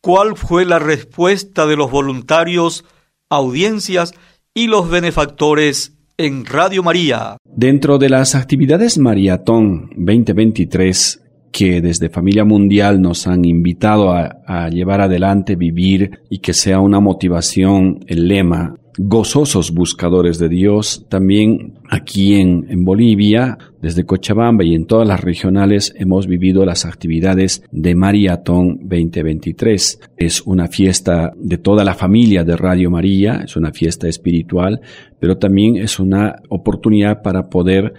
¿cuál 0.00 0.36
fue 0.36 0.64
la 0.64 0.78
respuesta 0.78 1.66
de 1.66 1.76
los 1.76 1.90
voluntarios, 1.90 2.84
audiencias 3.28 4.14
y 4.54 4.68
los 4.68 4.88
benefactores 4.88 5.95
en 6.18 6.46
Radio 6.46 6.82
María? 6.82 7.36
Dentro 7.44 7.98
de 7.98 8.08
las 8.08 8.34
actividades 8.34 8.98
Maratón 8.98 9.90
2023, 9.96 11.22
que 11.52 11.80
desde 11.80 12.08
Familia 12.08 12.44
Mundial 12.44 13.00
nos 13.00 13.26
han 13.26 13.44
invitado 13.44 14.12
a, 14.12 14.38
a, 14.46 14.68
llevar 14.68 15.00
adelante, 15.00 15.56
vivir 15.56 16.20
y 16.30 16.38
que 16.38 16.54
sea 16.54 16.80
una 16.80 17.00
motivación, 17.00 18.00
el 18.06 18.28
lema 18.28 18.76
gozosos 18.98 19.72
buscadores 19.72 20.38
de 20.38 20.48
Dios. 20.48 21.04
También 21.08 21.74
aquí 21.88 22.34
en, 22.34 22.66
en, 22.68 22.84
Bolivia, 22.84 23.58
desde 23.80 24.04
Cochabamba 24.04 24.64
y 24.64 24.74
en 24.74 24.86
todas 24.86 25.06
las 25.06 25.20
regionales, 25.20 25.94
hemos 25.96 26.26
vivido 26.26 26.64
las 26.64 26.84
actividades 26.84 27.62
de 27.70 27.94
Maratón 27.94 28.78
2023. 28.80 30.00
Es 30.16 30.42
una 30.42 30.68
fiesta 30.68 31.32
de 31.36 31.58
toda 31.58 31.84
la 31.84 31.94
familia 31.94 32.44
de 32.44 32.56
Radio 32.56 32.90
María, 32.90 33.42
es 33.44 33.56
una 33.56 33.72
fiesta 33.72 34.08
espiritual, 34.08 34.80
pero 35.20 35.38
también 35.38 35.76
es 35.76 35.98
una 35.98 36.36
oportunidad 36.48 37.22
para 37.22 37.48
poder 37.48 37.94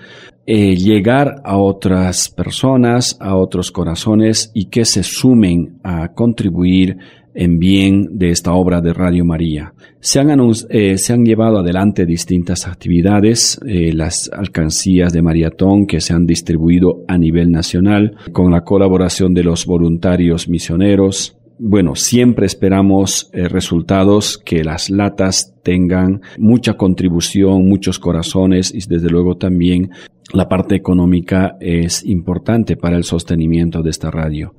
eh, 0.49 0.77
llegar 0.77 1.41
a 1.43 1.57
otras 1.57 2.29
personas, 2.29 3.17
a 3.19 3.35
otros 3.35 3.69
corazones 3.69 4.49
y 4.53 4.65
que 4.65 4.85
se 4.85 5.03
sumen 5.03 5.79
a 5.83 6.13
contribuir 6.13 6.97
en 7.37 7.59
bien 7.59 8.17
de 8.17 8.31
esta 8.31 8.53
obra 8.53 8.81
de 8.81 8.93
Radio 8.93 9.23
María. 9.23 9.73
Se 9.99 10.19
han, 10.19 10.29
eh, 10.69 10.97
se 10.97 11.13
han 11.13 11.23
llevado 11.23 11.59
adelante 11.59 12.07
distintas 12.07 12.67
actividades, 12.67 13.59
eh, 13.67 13.93
las 13.93 14.29
alcancías 14.33 15.13
de 15.13 15.21
maratón 15.21 15.85
que 15.85 16.01
se 16.01 16.13
han 16.13 16.25
distribuido 16.25 17.03
a 17.07 17.15
nivel 17.17 17.51
nacional, 17.51 18.15
con 18.31 18.51
la 18.51 18.61
colaboración 18.61 19.35
de 19.35 19.43
los 19.43 19.67
voluntarios 19.67 20.49
misioneros. 20.49 21.37
Bueno, 21.59 21.95
siempre 21.95 22.47
esperamos 22.47 23.29
eh, 23.33 23.47
resultados 23.47 24.39
que 24.39 24.63
las 24.63 24.89
latas 24.89 25.53
tengan 25.61 26.21
mucha 26.39 26.73
contribución, 26.73 27.67
muchos 27.67 27.99
corazones 27.99 28.73
y 28.73 28.79
desde 28.87 29.09
luego 29.09 29.37
también 29.37 29.91
la 30.33 30.49
parte 30.49 30.75
económica 30.75 31.55
es 31.59 32.03
importante 32.03 32.77
para 32.77 32.97
el 32.97 33.03
sostenimiento 33.03 33.83
de 33.83 33.91
esta 33.91 34.09
radio. 34.09 34.53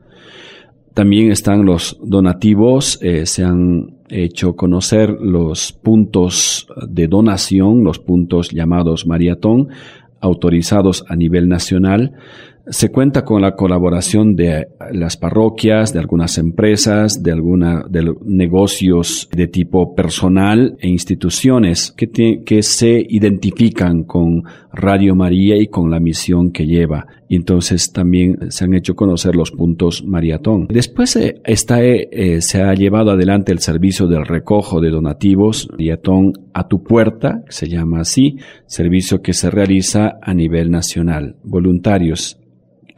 También 0.99 1.31
están 1.31 1.65
los 1.65 1.97
donativos, 2.03 2.99
eh, 3.03 3.25
se 3.25 3.45
han 3.45 3.99
hecho 4.09 4.57
conocer 4.57 5.11
los 5.11 5.71
puntos 5.71 6.67
de 6.89 7.07
donación, 7.07 7.85
los 7.85 8.01
puntos 8.01 8.51
llamados 8.51 9.07
maratón, 9.07 9.69
autorizados 10.19 11.05
a 11.09 11.15
nivel 11.15 11.49
nacional. 11.49 12.15
Se 12.70 12.90
cuenta 12.90 13.24
con 13.24 13.40
la 13.40 13.54
colaboración 13.54 14.37
de 14.37 14.68
las 14.92 15.16
parroquias, 15.16 15.92
de 15.92 16.00
algunas 16.00 16.37
empresas, 16.37 17.22
de 17.22 17.33
alguna, 17.33 17.85
de 17.88 18.14
negocios 18.24 19.28
de 19.33 19.46
tipo 19.46 19.94
personal 19.94 20.76
e 20.78 20.88
instituciones 20.88 21.94
que, 21.96 22.62
se 22.62 23.07
identifican 23.09 24.04
con 24.04 24.42
Radio 24.72 25.14
María 25.14 25.57
y 25.57 25.68
con 25.68 25.90
la 25.90 26.00
misión 26.00 26.50
que 26.50 26.66
lleva. 26.66 27.07
Y 27.28 27.37
entonces 27.37 27.92
también 27.92 28.50
se 28.50 28.64
han 28.64 28.74
hecho 28.74 28.94
conocer 28.94 29.35
los 29.35 29.50
puntos 29.50 30.04
maratón. 30.04 30.66
Después 30.68 31.16
eh, 31.16 31.40
está, 31.44 31.83
eh, 31.83 32.40
se 32.40 32.62
ha 32.62 32.74
llevado 32.74 33.12
adelante 33.12 33.52
el 33.52 33.61
servicio 33.61 34.07
del 34.07 34.26
recojo 34.26 34.81
de 34.81 34.90
donativos, 34.90 35.68
maratón 35.78 36.33
a 36.52 36.68
tu 36.68 36.83
puerta, 36.83 37.42
se 37.48 37.68
llama 37.68 38.00
así, 38.00 38.37
servicio 38.66 39.22
que 39.22 39.33
se 39.33 39.50
realiza 39.50 40.18
a 40.20 40.35
nivel 40.35 40.70
nacional. 40.70 41.37
Voluntarios 41.44 42.38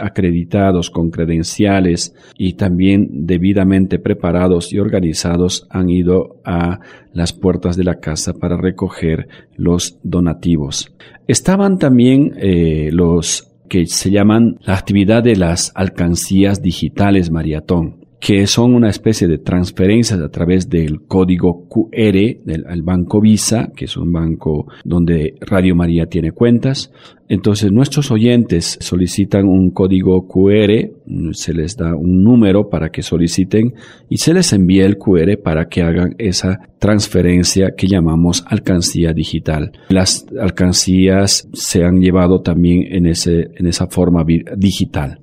acreditados 0.00 0.90
con 0.90 1.10
credenciales 1.10 2.14
y 2.36 2.54
también 2.54 3.08
debidamente 3.26 3.98
preparados 3.98 4.72
y 4.72 4.78
organizados 4.78 5.66
han 5.70 5.90
ido 5.90 6.40
a 6.44 6.80
las 7.12 7.32
puertas 7.32 7.76
de 7.76 7.84
la 7.84 8.00
casa 8.00 8.34
para 8.34 8.56
recoger 8.56 9.28
los 9.56 9.98
donativos. 10.02 10.92
Estaban 11.26 11.78
también 11.78 12.34
eh, 12.38 12.90
los 12.92 13.48
que 13.68 13.86
se 13.86 14.10
llaman 14.10 14.58
la 14.64 14.74
actividad 14.74 15.22
de 15.22 15.36
las 15.36 15.72
alcancías 15.76 16.60
digitales 16.60 17.30
maratón 17.30 17.99
que 18.20 18.46
son 18.46 18.74
una 18.74 18.90
especie 18.90 19.26
de 19.26 19.38
transferencias 19.38 20.20
a 20.20 20.28
través 20.28 20.68
del 20.68 21.00
código 21.06 21.66
QR 21.68 22.42
del 22.44 22.82
banco 22.82 23.18
Visa, 23.20 23.70
que 23.74 23.86
es 23.86 23.96
un 23.96 24.12
banco 24.12 24.66
donde 24.84 25.34
Radio 25.40 25.74
María 25.74 26.04
tiene 26.04 26.30
cuentas. 26.32 26.92
Entonces 27.30 27.72
nuestros 27.72 28.10
oyentes 28.10 28.76
solicitan 28.80 29.46
un 29.46 29.70
código 29.70 30.26
QR, 30.26 30.90
se 31.32 31.54
les 31.54 31.76
da 31.76 31.94
un 31.94 32.22
número 32.22 32.68
para 32.68 32.90
que 32.90 33.02
soliciten 33.02 33.72
y 34.08 34.18
se 34.18 34.34
les 34.34 34.52
envía 34.52 34.84
el 34.84 34.98
QR 34.98 35.38
para 35.42 35.68
que 35.68 35.80
hagan 35.80 36.14
esa 36.18 36.58
transferencia 36.78 37.70
que 37.76 37.86
llamamos 37.86 38.44
alcancía 38.48 39.12
digital. 39.12 39.72
Las 39.88 40.26
alcancías 40.38 41.48
se 41.52 41.84
han 41.84 42.00
llevado 42.00 42.42
también 42.42 42.84
en, 42.90 43.06
ese, 43.06 43.48
en 43.54 43.66
esa 43.66 43.86
forma 43.86 44.24
digital. 44.56 45.20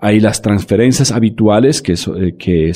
Hay 0.00 0.20
las 0.20 0.40
transferencias 0.40 1.12
habituales, 1.12 1.82
que, 1.82 1.92
eh, 1.92 2.34
que, 2.38 2.72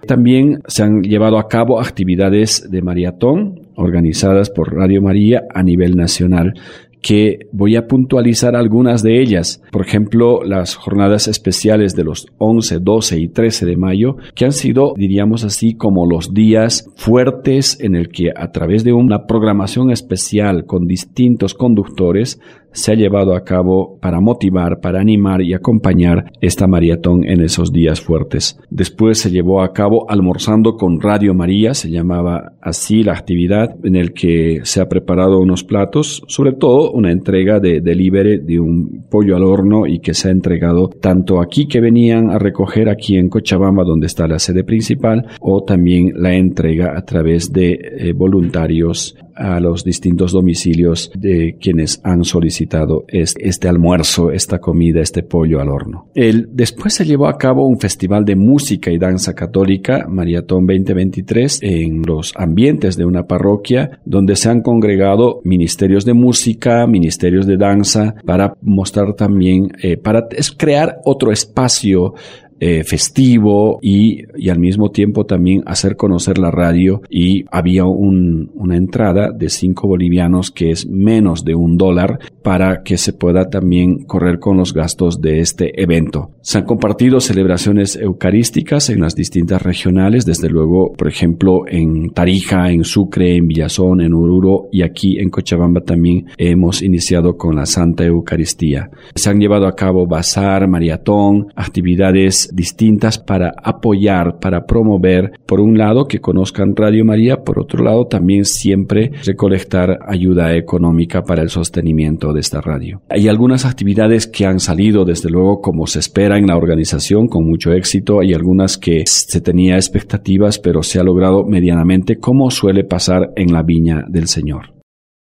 También 0.05 0.61
se 0.67 0.83
han 0.83 1.01
llevado 1.01 1.37
a 1.39 1.47
cabo 1.47 1.79
actividades 1.79 2.69
de 2.69 2.81
maratón 2.81 3.69
organizadas 3.75 4.49
por 4.49 4.73
Radio 4.73 5.01
María 5.01 5.43
a 5.53 5.63
nivel 5.63 5.95
nacional 5.95 6.53
que 7.01 7.47
voy 7.51 7.75
a 7.75 7.87
puntualizar 7.87 8.55
algunas 8.55 9.03
de 9.03 9.21
ellas. 9.21 9.61
Por 9.71 9.85
ejemplo, 9.85 10.43
las 10.43 10.75
jornadas 10.75 11.27
especiales 11.27 11.95
de 11.95 12.03
los 12.03 12.27
11, 12.37 12.79
12 12.79 13.19
y 13.19 13.27
13 13.29 13.65
de 13.65 13.77
mayo, 13.77 14.17
que 14.35 14.45
han 14.45 14.51
sido, 14.51 14.93
diríamos 14.97 15.43
así, 15.43 15.75
como 15.75 16.05
los 16.05 16.33
días 16.33 16.89
fuertes 16.95 17.79
en 17.79 17.95
el 17.95 18.09
que 18.09 18.31
a 18.35 18.51
través 18.51 18.83
de 18.83 18.93
una 18.93 19.25
programación 19.25 19.91
especial 19.91 20.65
con 20.65 20.87
distintos 20.87 21.53
conductores 21.53 22.39
se 22.71 22.91
ha 22.91 22.95
llevado 22.95 23.35
a 23.35 23.43
cabo 23.43 23.97
para 24.01 24.19
motivar, 24.19 24.79
para 24.79 24.99
animar 24.99 25.41
y 25.41 25.53
acompañar 25.53 26.31
esta 26.41 26.67
maratón 26.67 27.25
en 27.25 27.41
esos 27.41 27.71
días 27.71 28.01
fuertes. 28.01 28.59
Después 28.69 29.19
se 29.19 29.31
llevó 29.31 29.61
a 29.61 29.73
cabo 29.73 30.09
almorzando 30.09 30.75
con 30.75 31.01
Radio 31.01 31.33
María, 31.33 31.73
se 31.73 31.89
llamaba 31.89 32.53
así 32.61 33.03
la 33.03 33.13
actividad 33.13 33.75
en 33.83 33.95
el 33.95 34.13
que 34.13 34.61
se 34.63 34.81
ha 34.81 34.87
preparado 34.87 35.39
unos 35.39 35.63
platos, 35.63 36.23
sobre 36.27 36.53
todo 36.53 36.91
una 36.91 37.11
entrega 37.11 37.59
de 37.59 37.81
delivery 37.81 38.39
de 38.39 38.59
un 38.59 39.05
pollo 39.09 39.35
al 39.35 39.43
horno 39.43 39.87
y 39.87 39.99
que 39.99 40.13
se 40.13 40.29
ha 40.29 40.31
entregado 40.31 40.89
tanto 40.89 41.41
aquí 41.41 41.67
que 41.67 41.81
venían 41.81 42.29
a 42.29 42.39
recoger 42.39 42.89
aquí 42.89 43.17
en 43.17 43.29
Cochabamba 43.29 43.83
donde 43.83 44.07
está 44.07 44.27
la 44.27 44.39
sede 44.39 44.63
principal 44.63 45.27
o 45.41 45.63
también 45.63 46.13
la 46.15 46.33
entrega 46.33 46.97
a 46.97 47.03
través 47.03 47.51
de 47.51 47.79
eh, 47.97 48.13
voluntarios 48.13 49.15
a 49.39 49.59
los 49.59 49.83
distintos 49.83 50.33
domicilios 50.33 51.11
de 51.15 51.55
quienes 51.59 52.01
han 52.03 52.23
solicitado 52.23 53.05
este, 53.07 53.67
almuerzo, 53.67 54.31
esta 54.31 54.59
comida, 54.59 55.01
este 55.01 55.23
pollo 55.23 55.61
al 55.61 55.69
horno. 55.69 56.07
El, 56.13 56.49
después 56.51 56.93
se 56.93 57.05
llevó 57.05 57.27
a 57.27 57.37
cabo 57.37 57.65
un 57.65 57.79
festival 57.79 58.25
de 58.25 58.35
música 58.35 58.91
y 58.91 58.97
danza 58.97 59.33
católica, 59.33 60.05
Mariatón 60.07 60.67
2023, 60.67 61.59
en 61.61 62.01
los 62.03 62.33
ambientes 62.35 62.97
de 62.97 63.05
una 63.05 63.27
parroquia 63.27 63.99
donde 64.05 64.35
se 64.35 64.49
han 64.49 64.61
congregado 64.61 65.41
ministerios 65.43 66.03
de 66.03 66.13
música, 66.13 66.85
ministerios 66.85 67.47
de 67.47 67.57
danza, 67.57 68.15
para 68.25 68.55
mostrar 68.61 69.13
también, 69.13 69.71
eh, 69.81 69.97
para 69.97 70.27
crear 70.57 70.99
otro 71.05 71.31
espacio 71.31 72.13
eh, 72.59 72.83
festivo 72.83 73.79
y, 73.81 74.23
y, 74.37 74.49
al 74.49 74.59
mismo 74.59 74.91
tiempo 74.91 75.25
también 75.25 75.63
hacer 75.65 75.95
conocer 75.95 76.37
la 76.37 76.51
radio 76.51 77.01
y 77.09 77.45
había 77.51 77.85
un, 77.85 78.51
una 78.53 78.75
entrada 78.75 79.31
de 79.31 79.49
cinco 79.49 79.87
bolivianos 79.87 80.51
que 80.51 80.71
es 80.71 80.87
menos 80.87 81.45
de 81.45 81.55
un 81.55 81.77
dólar 81.77 82.19
para 82.43 82.83
que 82.83 82.97
se 82.97 83.13
pueda 83.13 83.49
también 83.49 84.03
correr 84.03 84.39
con 84.39 84.57
los 84.57 84.73
gastos 84.73 85.21
de 85.21 85.39
este 85.39 85.81
evento. 85.81 86.31
Se 86.41 86.57
han 86.57 86.65
compartido 86.65 87.19
celebraciones 87.19 87.95
eucarísticas 87.95 88.89
en 88.89 89.01
las 89.01 89.15
distintas 89.15 89.61
regionales, 89.61 90.25
desde 90.25 90.49
luego, 90.49 90.93
por 90.93 91.07
ejemplo, 91.07 91.63
en 91.67 92.09
Tarija, 92.09 92.71
en 92.71 92.83
Sucre, 92.83 93.35
en 93.35 93.47
Villazón, 93.47 94.01
en 94.01 94.13
Oruro 94.13 94.67
y 94.71 94.81
aquí 94.81 95.19
en 95.19 95.29
Cochabamba 95.29 95.81
también 95.81 96.25
hemos 96.37 96.81
iniciado 96.81 97.37
con 97.37 97.55
la 97.55 97.65
Santa 97.65 98.05
Eucaristía. 98.05 98.89
Se 99.15 99.29
han 99.29 99.39
llevado 99.39 99.67
a 99.67 99.75
cabo 99.75 100.07
bazar, 100.07 100.67
maratón, 100.67 101.47
actividades 101.55 102.48
distintas 102.53 103.17
para 103.17 103.53
apoyar, 103.63 104.39
para 104.39 104.65
promover, 104.65 105.31
por 105.45 105.59
un 105.59 105.77
lado, 105.77 106.07
que 106.07 106.19
conozcan 106.19 106.75
Radio 106.75 107.05
María, 107.05 107.37
por 107.37 107.59
otro 107.59 107.83
lado, 107.83 108.05
también 108.05 108.45
siempre 108.45 109.11
recolectar 109.25 109.99
ayuda 110.07 110.55
económica 110.55 111.23
para 111.23 111.41
el 111.41 111.49
sostenimiento 111.49 112.33
de 112.33 112.39
esta 112.39 112.61
radio. 112.61 113.01
Hay 113.09 113.27
algunas 113.27 113.65
actividades 113.65 114.27
que 114.27 114.45
han 114.45 114.59
salido, 114.59 115.05
desde 115.05 115.29
luego, 115.29 115.61
como 115.61 115.87
se 115.87 115.99
espera 115.99 116.37
en 116.37 116.47
la 116.47 116.57
organización, 116.57 117.27
con 117.27 117.45
mucho 117.45 117.71
éxito. 117.73 118.19
Hay 118.19 118.33
algunas 118.33 118.77
que 118.77 119.03
se 119.05 119.41
tenía 119.41 119.75
expectativas, 119.75 120.59
pero 120.59 120.83
se 120.83 120.99
ha 120.99 121.03
logrado 121.03 121.45
medianamente, 121.45 122.17
como 122.17 122.51
suele 122.51 122.83
pasar 122.83 123.31
en 123.35 123.53
la 123.53 123.63
viña 123.63 124.05
del 124.07 124.27
Señor. 124.27 124.73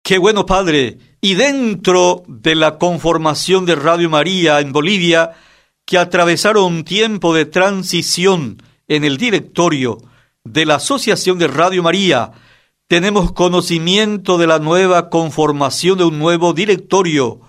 Qué 0.05 0.19
bueno, 0.19 0.47
Padre. 0.47 0.99
Y 1.21 1.35
dentro 1.35 2.25
de 2.27 2.57
la 2.57 2.77
conformación 2.77 3.65
de 3.67 3.77
Radio 3.77 4.11
María 4.11 4.61
en 4.61 4.73
Bolivia, 4.73 5.31
que 5.87 5.99
atravesaron 5.99 6.65
un 6.65 6.85
tiempo 6.85 7.35
de 7.35 7.45
transición 7.45 8.63
en 8.89 9.05
el 9.05 9.17
directorio 9.17 9.99
de 10.45 10.67
la 10.67 10.77
Asociación 10.77 11.39
de 11.39 11.49
Radio 11.49 11.83
María, 11.83 12.33
tenemos 12.89 13.33
conocimiento 13.33 14.37
de 14.37 14.47
la 14.47 14.59
nueva 14.59 15.09
conformación 15.09 15.99
de 15.99 16.05
un 16.05 16.19
nuevo 16.19 16.53
directorio. 16.53 17.41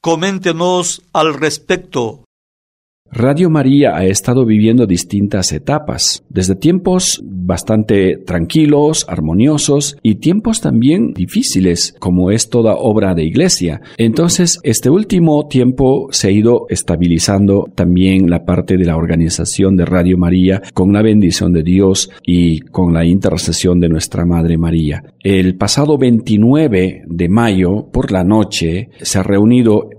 Coméntenos 0.00 1.02
al 1.12 1.34
respecto. 1.34 2.24
Radio 3.12 3.50
María 3.50 3.96
ha 3.96 4.04
estado 4.06 4.46
viviendo 4.46 4.86
distintas 4.86 5.50
etapas, 5.52 6.22
desde 6.28 6.54
tiempos 6.54 7.20
bastante 7.24 8.16
tranquilos, 8.16 9.04
armoniosos 9.08 9.96
y 10.00 10.16
tiempos 10.16 10.60
también 10.60 11.12
difíciles, 11.12 11.96
como 11.98 12.30
es 12.30 12.48
toda 12.48 12.76
obra 12.76 13.16
de 13.16 13.24
iglesia. 13.24 13.80
Entonces, 13.98 14.60
este 14.62 14.90
último 14.90 15.48
tiempo 15.48 16.06
se 16.12 16.28
ha 16.28 16.30
ido 16.30 16.66
estabilizando 16.68 17.68
también 17.74 18.30
la 18.30 18.44
parte 18.44 18.76
de 18.76 18.84
la 18.84 18.96
organización 18.96 19.76
de 19.76 19.86
Radio 19.86 20.16
María 20.16 20.62
con 20.72 20.92
la 20.92 21.02
bendición 21.02 21.52
de 21.52 21.64
Dios 21.64 22.10
y 22.24 22.60
con 22.60 22.94
la 22.94 23.04
intercesión 23.04 23.80
de 23.80 23.88
nuestra 23.88 24.24
Madre 24.24 24.56
María. 24.56 25.02
El 25.18 25.56
pasado 25.56 25.98
29 25.98 27.02
de 27.08 27.28
mayo, 27.28 27.88
por 27.92 28.12
la 28.12 28.22
noche, 28.22 28.90
se 29.02 29.18
ha 29.18 29.24
reunido 29.24 29.90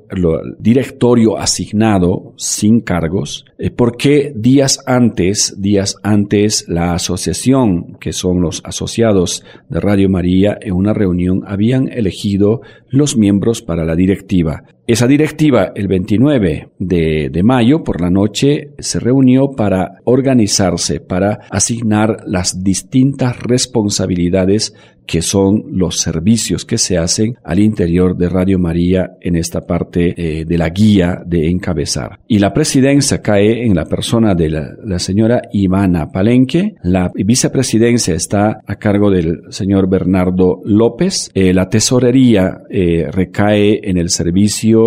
directorio 0.59 1.37
asignado 1.37 2.33
sin 2.35 2.81
cargos, 2.81 3.45
eh, 3.57 3.71
porque 3.71 4.33
días 4.35 4.79
antes, 4.85 5.55
días 5.61 5.95
antes 6.03 6.65
la 6.67 6.93
asociación, 6.93 7.97
que 7.99 8.11
son 8.11 8.41
los 8.41 8.61
asociados 8.65 9.43
de 9.69 9.79
Radio 9.79 10.09
María, 10.09 10.57
en 10.61 10.73
una 10.73 10.93
reunión 10.93 11.43
habían 11.47 11.87
elegido 11.87 12.61
los 12.89 13.15
miembros 13.15 13.61
para 13.61 13.85
la 13.85 13.95
directiva. 13.95 14.63
Esa 14.91 15.07
directiva, 15.07 15.71
el 15.73 15.87
29 15.87 16.71
de, 16.77 17.29
de, 17.31 17.43
mayo 17.43 17.81
por 17.81 18.01
la 18.01 18.09
noche, 18.09 18.71
se 18.77 18.99
reunió 18.99 19.51
para 19.51 20.01
organizarse, 20.03 20.99
para 20.99 21.39
asignar 21.49 22.25
las 22.25 22.61
distintas 22.61 23.41
responsabilidades 23.41 24.73
que 25.11 25.21
son 25.21 25.65
los 25.73 25.99
servicios 25.99 26.63
que 26.63 26.77
se 26.77 26.97
hacen 26.97 27.35
al 27.43 27.59
interior 27.59 28.15
de 28.15 28.29
Radio 28.29 28.57
María 28.59 29.17
en 29.19 29.35
esta 29.35 29.61
parte 29.61 30.13
eh, 30.15 30.45
de 30.45 30.57
la 30.57 30.69
guía 30.69 31.21
de 31.25 31.49
encabezar. 31.49 32.19
Y 32.29 32.39
la 32.39 32.53
presidencia 32.53 33.21
cae 33.21 33.65
en 33.65 33.75
la 33.75 33.85
persona 33.85 34.35
de 34.35 34.49
la, 34.49 34.99
señora 34.99 35.41
Ivana 35.51 36.11
Palenque, 36.11 36.75
la 36.83 37.11
vicepresidencia 37.13 38.15
está 38.15 38.61
a 38.65 38.75
cargo 38.75 39.09
del 39.09 39.41
señor 39.49 39.89
Bernardo 39.89 40.61
López, 40.63 41.29
eh, 41.33 41.53
la 41.53 41.67
tesorería 41.67 42.59
eh, 42.69 43.07
recae 43.11 43.81
en 43.83 43.97
el 43.97 44.09
servicio 44.09 44.80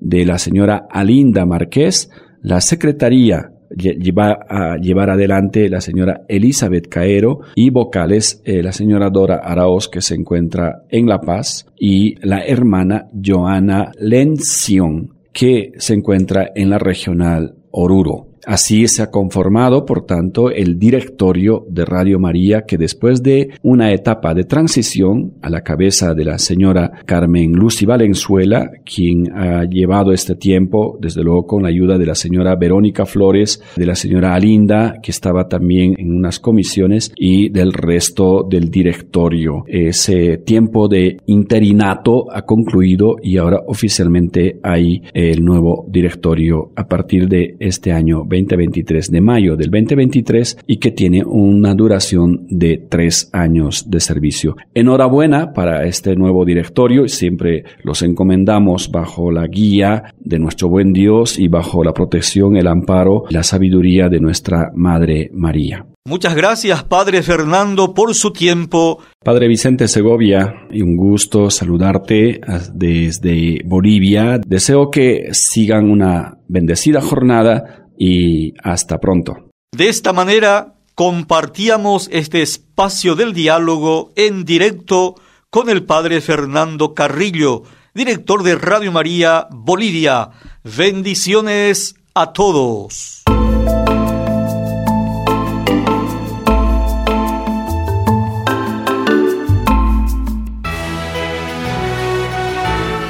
de 0.00 0.24
la 0.24 0.38
señora 0.38 0.86
Alinda 0.90 1.46
Márquez, 1.46 2.10
la 2.42 2.60
secretaría 2.60 3.50
lleva 3.76 4.38
a 4.48 4.76
llevar 4.76 5.10
adelante 5.10 5.68
la 5.68 5.80
señora 5.80 6.22
Elizabeth 6.28 6.88
Caero 6.88 7.40
y 7.54 7.70
vocales 7.70 8.40
eh, 8.44 8.62
la 8.62 8.72
señora 8.72 9.10
Dora 9.10 9.40
Araoz 9.42 9.88
que 9.88 10.00
se 10.00 10.14
encuentra 10.14 10.82
en 10.88 11.06
La 11.06 11.20
Paz 11.20 11.66
y 11.78 12.14
la 12.26 12.44
hermana 12.44 13.08
Joana 13.24 13.92
Lencion 13.98 15.14
que 15.32 15.72
se 15.78 15.94
encuentra 15.94 16.52
en 16.54 16.70
la 16.70 16.78
regional 16.78 17.56
Oruro. 17.72 18.33
Así 18.46 18.86
se 18.88 19.02
ha 19.02 19.10
conformado, 19.10 19.84
por 19.84 20.04
tanto, 20.04 20.50
el 20.50 20.78
directorio 20.78 21.64
de 21.68 21.84
Radio 21.84 22.18
María 22.18 22.62
que 22.62 22.78
después 22.78 23.22
de 23.22 23.50
una 23.62 23.92
etapa 23.92 24.34
de 24.34 24.44
transición 24.44 25.34
a 25.42 25.50
la 25.50 25.62
cabeza 25.62 26.14
de 26.14 26.24
la 26.24 26.38
señora 26.38 26.92
Carmen 27.06 27.52
Lucy 27.52 27.86
Valenzuela, 27.86 28.70
quien 28.84 29.32
ha 29.32 29.64
llevado 29.64 30.12
este 30.12 30.34
tiempo, 30.34 30.98
desde 31.00 31.22
luego 31.22 31.46
con 31.46 31.62
la 31.62 31.68
ayuda 31.68 31.98
de 31.98 32.06
la 32.06 32.14
señora 32.14 32.56
Verónica 32.56 33.06
Flores, 33.06 33.62
de 33.76 33.86
la 33.86 33.94
señora 33.94 34.34
Alinda, 34.34 34.96
que 35.02 35.10
estaba 35.10 35.48
también 35.48 35.94
en 35.98 36.12
unas 36.12 36.38
comisiones, 36.40 37.12
y 37.16 37.48
del 37.48 37.72
resto 37.72 38.46
del 38.48 38.70
directorio. 38.70 39.64
Ese 39.66 40.38
tiempo 40.38 40.88
de 40.88 41.18
interinato 41.26 42.26
ha 42.32 42.42
concluido 42.42 43.16
y 43.22 43.38
ahora 43.38 43.60
oficialmente 43.66 44.58
hay 44.62 45.02
el 45.12 45.44
nuevo 45.44 45.86
directorio 45.88 46.72
a 46.76 46.86
partir 46.86 47.28
de 47.28 47.56
este 47.58 47.92
año 47.92 48.24
2023, 48.34 49.10
de 49.10 49.20
mayo 49.20 49.56
del 49.56 49.70
2023 49.70 50.58
y 50.66 50.78
que 50.78 50.90
tiene 50.90 51.22
una 51.24 51.74
duración 51.74 52.46
de 52.48 52.84
tres 52.88 53.30
años 53.32 53.90
de 53.90 54.00
servicio. 54.00 54.56
Enhorabuena 54.74 55.52
para 55.52 55.84
este 55.84 56.16
nuevo 56.16 56.44
directorio, 56.44 57.08
siempre 57.08 57.64
los 57.82 58.02
encomendamos 58.02 58.90
bajo 58.90 59.30
la 59.30 59.46
guía 59.46 60.14
de 60.18 60.38
nuestro 60.38 60.68
buen 60.68 60.92
Dios 60.92 61.38
y 61.38 61.48
bajo 61.48 61.84
la 61.84 61.92
protección, 61.92 62.56
el 62.56 62.66
amparo, 62.66 63.24
la 63.30 63.42
sabiduría 63.42 64.08
de 64.08 64.20
nuestra 64.20 64.70
Madre 64.74 65.30
María. 65.32 65.86
Muchas 66.06 66.34
gracias, 66.34 66.84
Padre 66.84 67.22
Fernando, 67.22 67.94
por 67.94 68.14
su 68.14 68.30
tiempo. 68.30 68.98
Padre 69.24 69.48
Vicente 69.48 69.88
Segovia, 69.88 70.66
y 70.70 70.82
un 70.82 70.96
gusto 70.96 71.48
saludarte 71.48 72.42
desde 72.74 73.62
Bolivia. 73.64 74.38
Deseo 74.46 74.90
que 74.90 75.28
sigan 75.32 75.90
una 75.90 76.36
bendecida 76.46 77.00
jornada 77.00 77.83
y 77.98 78.54
hasta 78.62 78.98
pronto. 78.98 79.48
De 79.72 79.88
esta 79.88 80.12
manera 80.12 80.74
compartíamos 80.94 82.08
este 82.12 82.42
espacio 82.42 83.14
del 83.14 83.32
diálogo 83.32 84.12
en 84.16 84.44
directo 84.44 85.16
con 85.50 85.68
el 85.68 85.84
Padre 85.84 86.20
Fernando 86.20 86.94
Carrillo, 86.94 87.62
director 87.94 88.42
de 88.42 88.54
Radio 88.56 88.92
María 88.92 89.48
Bolivia. 89.50 90.30
Bendiciones 90.64 91.96
a 92.14 92.32
todos. 92.32 93.22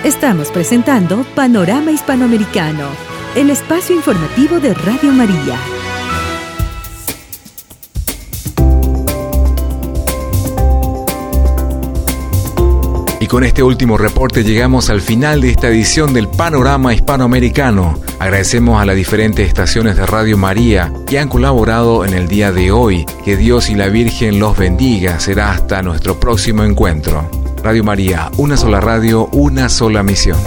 Estamos 0.05 0.51
presentando 0.51 1.25
Panorama 1.35 1.91
Hispanoamericano 1.91 3.14
el 3.35 3.51
espacio 3.51 3.97
informativo 3.97 4.61
de 4.61 4.75
Radio 4.75 5.11
María. 5.11 5.59
Y 13.19 13.27
con 13.27 13.43
este 13.43 13.63
último 13.63 13.97
reporte 13.97 14.45
llegamos 14.45 14.89
al 14.89 15.01
final 15.01 15.41
de 15.41 15.51
esta 15.51 15.69
edición 15.69 16.13
del 16.15 16.29
Panorama 16.29 16.95
Hispanoamericano. 16.95 17.99
Agradecemos 18.21 18.81
a 18.81 18.85
las 18.85 18.95
diferentes 18.95 19.49
estaciones 19.49 19.97
de 19.97 20.07
Radio 20.07 20.37
María 20.37 20.93
que 21.07 21.19
han 21.19 21.29
colaborado 21.29 22.05
en 22.05 22.15
el 22.15 22.29
día 22.29 22.53
de 22.53 22.71
hoy. 22.71 23.05
Que 23.25 23.37
Dios 23.37 23.69
y 23.69 23.75
la 23.75 23.89
Virgen 23.89 24.39
los 24.39 24.57
bendiga. 24.57 25.19
Será 25.19 25.51
hasta 25.51 25.83
nuestro 25.83 26.21
próximo 26.21 26.63
encuentro. 26.63 27.29
Radio 27.65 27.83
María, 27.83 28.31
una 28.37 28.57
sola 28.57 28.81
radio, 28.81 29.27
una 29.33 29.69
sola 29.69 30.05
misión. 30.05 30.39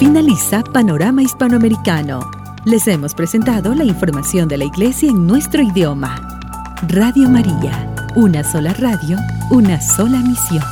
Finaliza 0.00 0.62
Panorama 0.62 1.22
Hispanoamericano. 1.22 2.30
Les 2.64 2.88
hemos 2.88 3.14
presentado 3.14 3.74
la 3.74 3.84
información 3.84 4.48
de 4.48 4.56
la 4.56 4.64
Iglesia 4.64 5.10
en 5.10 5.26
nuestro 5.26 5.60
idioma. 5.60 6.40
Radio 6.88 7.28
María, 7.28 7.94
una 8.16 8.42
sola 8.42 8.72
radio, 8.72 9.18
una 9.50 9.78
sola 9.78 10.20
misión. 10.20 10.64